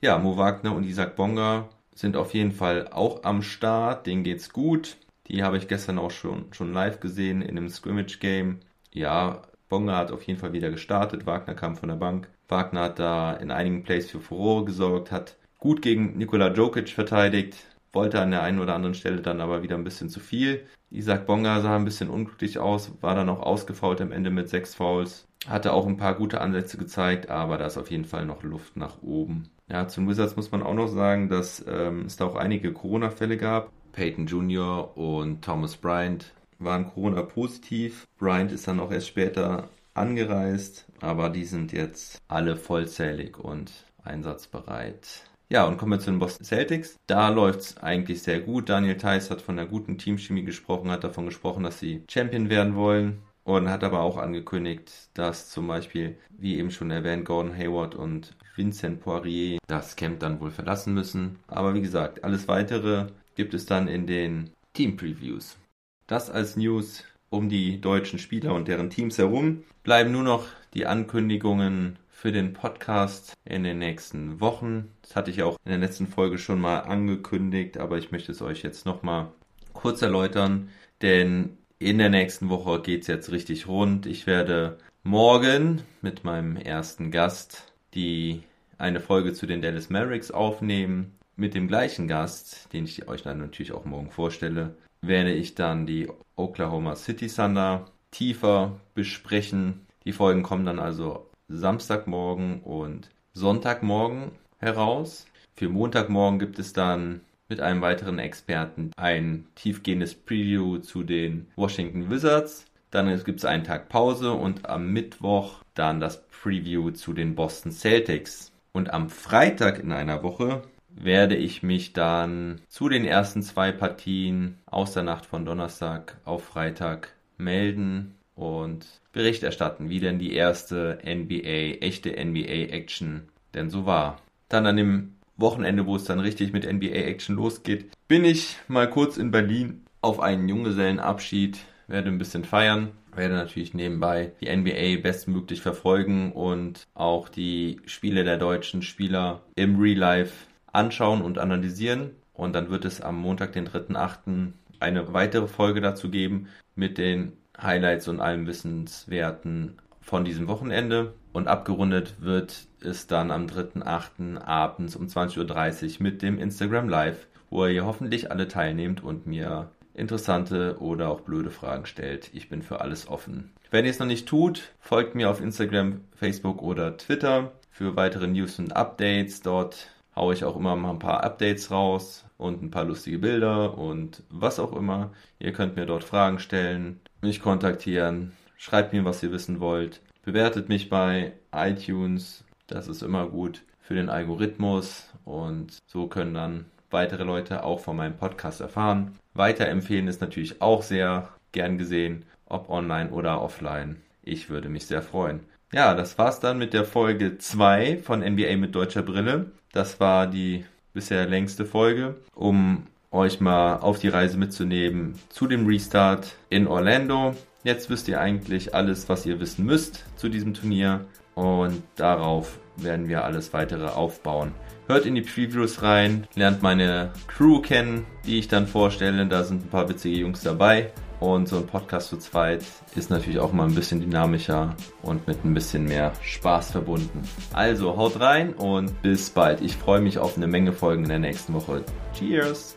Ja, 0.00 0.18
Mo 0.18 0.36
Wagner 0.36 0.74
und 0.74 0.84
Isaac 0.84 1.16
Bonga 1.16 1.68
sind 1.94 2.16
auf 2.16 2.34
jeden 2.34 2.52
Fall 2.52 2.88
auch 2.88 3.24
am 3.24 3.42
Start. 3.42 4.06
Denen 4.06 4.24
geht's 4.24 4.52
gut. 4.52 4.96
Die 5.28 5.42
habe 5.42 5.56
ich 5.56 5.68
gestern 5.68 5.98
auch 5.98 6.10
schon, 6.10 6.52
schon 6.52 6.72
live 6.72 7.00
gesehen 7.00 7.40
in 7.40 7.56
einem 7.56 7.68
Scrimmage-Game. 7.68 8.60
Ja, 8.92 9.42
Bonga 9.68 9.96
hat 9.96 10.12
auf 10.12 10.22
jeden 10.22 10.38
Fall 10.38 10.52
wieder 10.52 10.70
gestartet. 10.70 11.26
Wagner 11.26 11.54
kam 11.54 11.76
von 11.76 11.88
der 11.88 11.96
Bank. 11.96 12.28
Wagner 12.48 12.82
hat 12.82 12.98
da 12.98 13.32
in 13.32 13.50
einigen 13.50 13.82
Plays 13.82 14.10
für 14.10 14.20
Furore 14.20 14.66
gesorgt, 14.66 15.10
hat 15.10 15.36
gut 15.58 15.80
gegen 15.80 16.18
Nikola 16.18 16.52
Jokic 16.52 16.90
verteidigt, 16.90 17.56
wollte 17.94 18.20
an 18.20 18.30
der 18.30 18.42
einen 18.42 18.60
oder 18.60 18.74
anderen 18.74 18.94
Stelle 18.94 19.20
dann 19.20 19.40
aber 19.40 19.62
wieder 19.62 19.76
ein 19.76 19.84
bisschen 19.84 20.08
zu 20.08 20.20
viel. 20.20 20.66
Isaac 20.90 21.26
Bonga 21.26 21.60
sah 21.60 21.76
ein 21.76 21.84
bisschen 21.84 22.10
unglücklich 22.10 22.58
aus, 22.58 22.92
war 23.00 23.14
dann 23.14 23.28
auch 23.28 23.40
ausgefault 23.40 24.00
am 24.00 24.12
Ende 24.12 24.30
mit 24.30 24.48
sechs 24.48 24.74
Fouls. 24.74 25.26
Hatte 25.46 25.72
auch 25.72 25.86
ein 25.86 25.96
paar 25.96 26.14
gute 26.14 26.40
Ansätze 26.40 26.78
gezeigt, 26.78 27.28
aber 27.28 27.58
da 27.58 27.66
ist 27.66 27.76
auf 27.76 27.90
jeden 27.90 28.04
Fall 28.04 28.24
noch 28.24 28.42
Luft 28.42 28.76
nach 28.76 29.02
oben. 29.02 29.50
Ja, 29.68 29.88
zum 29.88 30.08
Wizards 30.08 30.36
muss 30.36 30.52
man 30.52 30.62
auch 30.62 30.74
noch 30.74 30.88
sagen, 30.88 31.28
dass 31.28 31.64
ähm, 31.68 32.06
es 32.06 32.16
da 32.16 32.26
auch 32.26 32.36
einige 32.36 32.72
Corona-Fälle 32.72 33.36
gab. 33.36 33.70
Peyton 33.92 34.26
Jr. 34.26 34.96
und 34.96 35.42
Thomas 35.42 35.76
Bryant 35.76 36.32
waren 36.58 36.86
Corona-positiv. 36.86 38.06
Bryant 38.18 38.52
ist 38.52 38.68
dann 38.68 38.80
auch 38.80 38.90
erst 38.90 39.08
später 39.08 39.68
angereist, 39.94 40.86
aber 41.00 41.30
die 41.30 41.44
sind 41.44 41.72
jetzt 41.72 42.20
alle 42.28 42.56
vollzählig 42.56 43.38
und 43.38 43.72
einsatzbereit. 44.02 45.24
Ja, 45.50 45.66
und 45.66 45.76
kommen 45.76 45.92
wir 45.92 46.00
zu 46.00 46.10
den 46.10 46.18
Boston 46.18 46.44
Celtics. 46.44 46.96
Da 47.06 47.28
läuft 47.28 47.60
es 47.60 47.76
eigentlich 47.78 48.22
sehr 48.22 48.40
gut. 48.40 48.68
Daniel 48.68 48.96
Theiss 48.96 49.30
hat 49.30 49.42
von 49.42 49.58
einer 49.58 49.68
guten 49.68 49.98
Teamchemie 49.98 50.44
gesprochen, 50.44 50.90
hat 50.90 51.04
davon 51.04 51.26
gesprochen, 51.26 51.64
dass 51.64 51.78
sie 51.78 52.02
Champion 52.08 52.48
werden 52.48 52.74
wollen. 52.74 53.22
Und 53.44 53.68
hat 53.68 53.84
aber 53.84 54.00
auch 54.00 54.16
angekündigt, 54.16 54.90
dass 55.12 55.50
zum 55.50 55.66
Beispiel, 55.66 56.16
wie 56.30 56.56
eben 56.56 56.70
schon 56.70 56.90
erwähnt, 56.90 57.26
Gordon 57.26 57.54
Hayward 57.54 57.94
und 57.94 58.34
Vincent 58.56 59.00
Poirier 59.00 59.58
das 59.66 59.96
Camp 59.96 60.20
dann 60.20 60.40
wohl 60.40 60.50
verlassen 60.50 60.94
müssen. 60.94 61.38
Aber 61.46 61.74
wie 61.74 61.82
gesagt, 61.82 62.24
alles 62.24 62.48
weitere 62.48 63.08
gibt 63.34 63.52
es 63.52 63.66
dann 63.66 63.86
in 63.86 64.06
den 64.06 64.50
Team 64.72 64.96
Previews. 64.96 65.58
Das 66.06 66.30
als 66.30 66.56
News 66.56 67.04
um 67.34 67.48
die 67.48 67.80
deutschen 67.80 68.18
Spieler 68.18 68.54
und 68.54 68.68
deren 68.68 68.90
Teams 68.90 69.18
herum. 69.18 69.64
Bleiben 69.82 70.12
nur 70.12 70.22
noch 70.22 70.46
die 70.72 70.86
Ankündigungen 70.86 71.98
für 72.24 72.32
den 72.32 72.54
Podcast 72.54 73.34
in 73.44 73.64
den 73.64 73.78
nächsten 73.78 74.40
Wochen. 74.40 74.88
Das 75.02 75.14
hatte 75.14 75.30
ich 75.30 75.42
auch 75.42 75.58
in 75.66 75.72
der 75.72 75.78
letzten 75.78 76.06
Folge 76.06 76.38
schon 76.38 76.58
mal 76.58 76.78
angekündigt, 76.78 77.76
aber 77.76 77.98
ich 77.98 78.12
möchte 78.12 78.32
es 78.32 78.40
euch 78.40 78.62
jetzt 78.62 78.86
nochmal 78.86 79.30
kurz 79.74 80.00
erläutern, 80.00 80.70
denn 81.02 81.58
in 81.78 81.98
der 81.98 82.08
nächsten 82.08 82.48
Woche 82.48 82.80
geht 82.80 83.02
es 83.02 83.08
jetzt 83.08 83.30
richtig 83.30 83.68
rund. 83.68 84.06
Ich 84.06 84.26
werde 84.26 84.78
morgen 85.02 85.82
mit 86.00 86.24
meinem 86.24 86.56
ersten 86.56 87.10
Gast 87.10 87.70
die 87.92 88.42
eine 88.78 89.00
Folge 89.00 89.34
zu 89.34 89.44
den 89.44 89.60
Dallas 89.60 89.90
Mavericks 89.90 90.30
aufnehmen. 90.30 91.18
Mit 91.36 91.52
dem 91.52 91.68
gleichen 91.68 92.08
Gast, 92.08 92.72
den 92.72 92.86
ich 92.86 93.06
euch 93.06 93.20
dann 93.20 93.36
natürlich 93.36 93.72
auch 93.72 93.84
morgen 93.84 94.10
vorstelle, 94.10 94.78
werde 95.02 95.34
ich 95.34 95.56
dann 95.56 95.84
die 95.84 96.08
Oklahoma 96.36 96.96
City 96.96 97.26
Thunder 97.26 97.84
tiefer 98.12 98.80
besprechen. 98.94 99.84
Die 100.06 100.12
Folgen 100.12 100.42
kommen 100.42 100.64
dann 100.64 100.78
also 100.78 101.28
Samstagmorgen 101.48 102.60
und 102.62 103.10
Sonntagmorgen 103.32 104.32
heraus. 104.58 105.26
Für 105.56 105.68
Montagmorgen 105.68 106.38
gibt 106.38 106.58
es 106.58 106.72
dann 106.72 107.20
mit 107.48 107.60
einem 107.60 107.82
weiteren 107.82 108.18
Experten 108.18 108.90
ein 108.96 109.46
tiefgehendes 109.54 110.14
Preview 110.14 110.78
zu 110.78 111.02
den 111.02 111.46
Washington 111.56 112.10
Wizards. 112.10 112.66
Dann 112.90 113.22
gibt 113.24 113.40
es 113.40 113.44
einen 113.44 113.64
Tag 113.64 113.88
Pause 113.88 114.32
und 114.32 114.68
am 114.68 114.92
Mittwoch 114.92 115.62
dann 115.74 116.00
das 116.00 116.26
Preview 116.28 116.90
zu 116.92 117.12
den 117.12 117.34
Boston 117.34 117.72
Celtics. 117.72 118.52
Und 118.72 118.92
am 118.92 119.08
Freitag 119.08 119.78
in 119.78 119.92
einer 119.92 120.22
Woche 120.22 120.62
werde 120.88 121.36
ich 121.36 121.62
mich 121.62 121.92
dann 121.92 122.60
zu 122.68 122.88
den 122.88 123.04
ersten 123.04 123.42
zwei 123.42 123.72
Partien 123.72 124.58
aus 124.66 124.92
der 124.92 125.02
Nacht 125.02 125.26
von 125.26 125.44
Donnerstag 125.44 126.16
auf 126.24 126.44
Freitag 126.44 127.12
melden 127.36 128.13
und 128.34 128.86
Bericht 129.12 129.42
erstatten, 129.42 129.90
wie 129.90 130.00
denn 130.00 130.18
die 130.18 130.32
erste 130.34 130.98
NBA, 131.04 131.78
echte 131.80 132.10
NBA-Action 132.10 133.28
denn 133.54 133.70
so 133.70 133.86
war. 133.86 134.20
Dann 134.48 134.66
an 134.66 134.76
dem 134.76 135.14
Wochenende, 135.36 135.86
wo 135.86 135.96
es 135.96 136.04
dann 136.04 136.20
richtig 136.20 136.52
mit 136.52 136.70
NBA-Action 136.70 137.36
losgeht, 137.36 137.90
bin 138.08 138.24
ich 138.24 138.56
mal 138.68 138.88
kurz 138.88 139.16
in 139.16 139.30
Berlin 139.30 139.84
auf 140.00 140.20
einen 140.20 140.48
Junggesellenabschied 140.48 141.58
werde 141.86 142.08
ein 142.08 142.18
bisschen 142.18 142.44
feiern, 142.44 142.92
werde 143.14 143.34
natürlich 143.34 143.74
nebenbei 143.74 144.32
die 144.40 144.54
NBA 144.54 145.02
bestmöglich 145.02 145.60
verfolgen 145.60 146.32
und 146.32 146.86
auch 146.94 147.28
die 147.28 147.80
Spiele 147.86 148.24
der 148.24 148.38
deutschen 148.38 148.82
Spieler 148.82 149.42
im 149.54 149.78
Real 149.78 149.98
Life 149.98 150.46
anschauen 150.72 151.22
und 151.22 151.38
analysieren. 151.38 152.10
Und 152.32 152.54
dann 152.54 152.70
wird 152.70 152.84
es 152.84 153.00
am 153.00 153.16
Montag, 153.16 153.52
den 153.52 153.68
3.8., 153.68 154.52
eine 154.80 155.12
weitere 155.14 155.46
Folge 155.46 155.80
dazu 155.80 156.10
geben 156.10 156.48
mit 156.74 156.98
den 156.98 157.32
Highlights 157.60 158.08
und 158.08 158.20
allem 158.20 158.46
Wissenswerten 158.46 159.78
von 160.00 160.24
diesem 160.24 160.48
Wochenende. 160.48 161.14
Und 161.32 161.48
abgerundet 161.48 162.14
wird 162.20 162.66
es 162.80 163.06
dann 163.06 163.30
am 163.30 163.46
3.8. 163.46 164.40
abends 164.40 164.94
um 164.96 165.06
20.30 165.06 165.96
Uhr 165.96 166.02
mit 166.02 166.22
dem 166.22 166.38
Instagram 166.38 166.88
Live, 166.88 167.26
wo 167.50 167.66
ihr 167.66 167.84
hoffentlich 167.84 168.30
alle 168.30 168.46
teilnehmt 168.48 169.02
und 169.02 169.26
mir 169.26 169.70
interessante 169.94 170.76
oder 170.80 171.08
auch 171.08 171.20
blöde 171.20 171.50
Fragen 171.50 171.86
stellt. 171.86 172.30
Ich 172.34 172.48
bin 172.48 172.62
für 172.62 172.80
alles 172.80 173.08
offen. 173.08 173.52
Wenn 173.70 173.84
ihr 173.84 173.90
es 173.90 173.98
noch 173.98 174.06
nicht 174.06 174.28
tut, 174.28 174.72
folgt 174.80 175.14
mir 175.14 175.30
auf 175.30 175.40
Instagram, 175.40 176.00
Facebook 176.14 176.62
oder 176.62 176.96
Twitter 176.96 177.52
für 177.70 177.96
weitere 177.96 178.26
News 178.26 178.58
und 178.58 178.76
Updates. 178.76 179.42
Dort 179.42 179.90
haue 180.14 180.34
ich 180.34 180.44
auch 180.44 180.56
immer 180.56 180.76
mal 180.76 180.90
ein 180.90 180.98
paar 180.98 181.24
Updates 181.24 181.70
raus 181.70 182.24
und 182.36 182.62
ein 182.62 182.70
paar 182.70 182.84
lustige 182.84 183.18
Bilder 183.18 183.76
und 183.76 184.22
was 184.30 184.60
auch 184.60 184.72
immer. 184.72 185.10
Ihr 185.38 185.52
könnt 185.52 185.76
mir 185.76 185.86
dort 185.86 186.04
Fragen 186.04 186.38
stellen, 186.38 187.00
mich 187.24 187.42
kontaktieren, 187.42 188.32
schreibt 188.56 188.92
mir, 188.92 189.04
was 189.04 189.22
ihr 189.22 189.32
wissen 189.32 189.60
wollt. 189.60 190.00
Bewertet 190.22 190.68
mich 190.68 190.88
bei 190.88 191.32
iTunes, 191.52 192.44
das 192.66 192.88
ist 192.88 193.02
immer 193.02 193.26
gut 193.26 193.62
für 193.80 193.94
den 193.94 194.08
Algorithmus 194.08 195.10
und 195.24 195.76
so 195.86 196.06
können 196.06 196.34
dann 196.34 196.64
weitere 196.90 197.24
Leute 197.24 197.64
auch 197.64 197.80
von 197.80 197.96
meinem 197.96 198.16
Podcast 198.16 198.60
erfahren. 198.60 199.18
Weiterempfehlen 199.34 200.08
ist 200.08 200.20
natürlich 200.20 200.62
auch 200.62 200.82
sehr 200.82 201.28
gern 201.52 201.76
gesehen, 201.76 202.24
ob 202.46 202.70
online 202.70 203.10
oder 203.10 203.42
offline. 203.42 203.96
Ich 204.22 204.48
würde 204.48 204.68
mich 204.68 204.86
sehr 204.86 205.02
freuen. 205.02 205.40
Ja, 205.72 205.94
das 205.94 206.18
war's 206.18 206.40
dann 206.40 206.58
mit 206.58 206.72
der 206.72 206.84
Folge 206.84 207.36
2 207.36 207.98
von 207.98 208.20
NBA 208.20 208.56
mit 208.56 208.74
deutscher 208.74 209.02
Brille. 209.02 209.50
Das 209.72 209.98
war 210.00 210.26
die 210.26 210.64
bisher 210.92 211.26
längste 211.26 211.66
Folge, 211.66 212.14
um 212.34 212.86
euch 213.14 213.40
mal 213.40 213.76
auf 213.76 213.98
die 213.98 214.08
Reise 214.08 214.36
mitzunehmen 214.36 215.14
zu 215.30 215.46
dem 215.46 215.66
Restart 215.66 216.34
in 216.50 216.66
Orlando. 216.66 217.34
Jetzt 217.62 217.88
wisst 217.88 218.08
ihr 218.08 218.20
eigentlich 218.20 218.74
alles, 218.74 219.08
was 219.08 219.24
ihr 219.24 219.40
wissen 219.40 219.64
müsst 219.64 220.04
zu 220.16 220.28
diesem 220.28 220.52
Turnier 220.52 221.06
und 221.34 221.82
darauf 221.96 222.58
werden 222.76 223.08
wir 223.08 223.24
alles 223.24 223.52
weitere 223.52 223.86
aufbauen. 223.86 224.52
Hört 224.86 225.06
in 225.06 225.14
die 225.14 225.22
Previews 225.22 225.82
rein, 225.82 226.26
lernt 226.34 226.62
meine 226.62 227.12
Crew 227.26 227.60
kennen, 227.60 228.04
die 228.26 228.38
ich 228.38 228.48
dann 228.48 228.66
vorstelle. 228.66 229.26
Da 229.26 229.44
sind 229.44 229.64
ein 229.64 229.70
paar 229.70 229.88
witzige 229.88 230.16
Jungs 230.16 230.42
dabei. 230.42 230.92
Und 231.20 231.48
so 231.48 231.56
ein 231.56 231.66
Podcast 231.66 232.08
zu 232.10 232.18
zweit 232.18 232.64
ist 232.96 233.08
natürlich 233.08 233.38
auch 233.38 233.52
mal 233.52 233.66
ein 233.66 233.74
bisschen 233.74 234.00
dynamischer 234.00 234.74
und 235.00 235.26
mit 235.26 235.42
ein 235.42 235.54
bisschen 235.54 235.84
mehr 235.86 236.12
Spaß 236.20 236.72
verbunden. 236.72 237.22
Also 237.54 237.96
haut 237.96 238.20
rein 238.20 238.52
und 238.52 239.00
bis 239.00 239.30
bald. 239.30 239.62
Ich 239.62 239.76
freue 239.76 240.02
mich 240.02 240.18
auf 240.18 240.36
eine 240.36 240.48
Menge 240.48 240.74
Folgen 240.74 241.04
in 241.04 241.08
der 241.08 241.20
nächsten 241.20 241.54
Woche. 241.54 241.82
Cheers! 242.12 242.76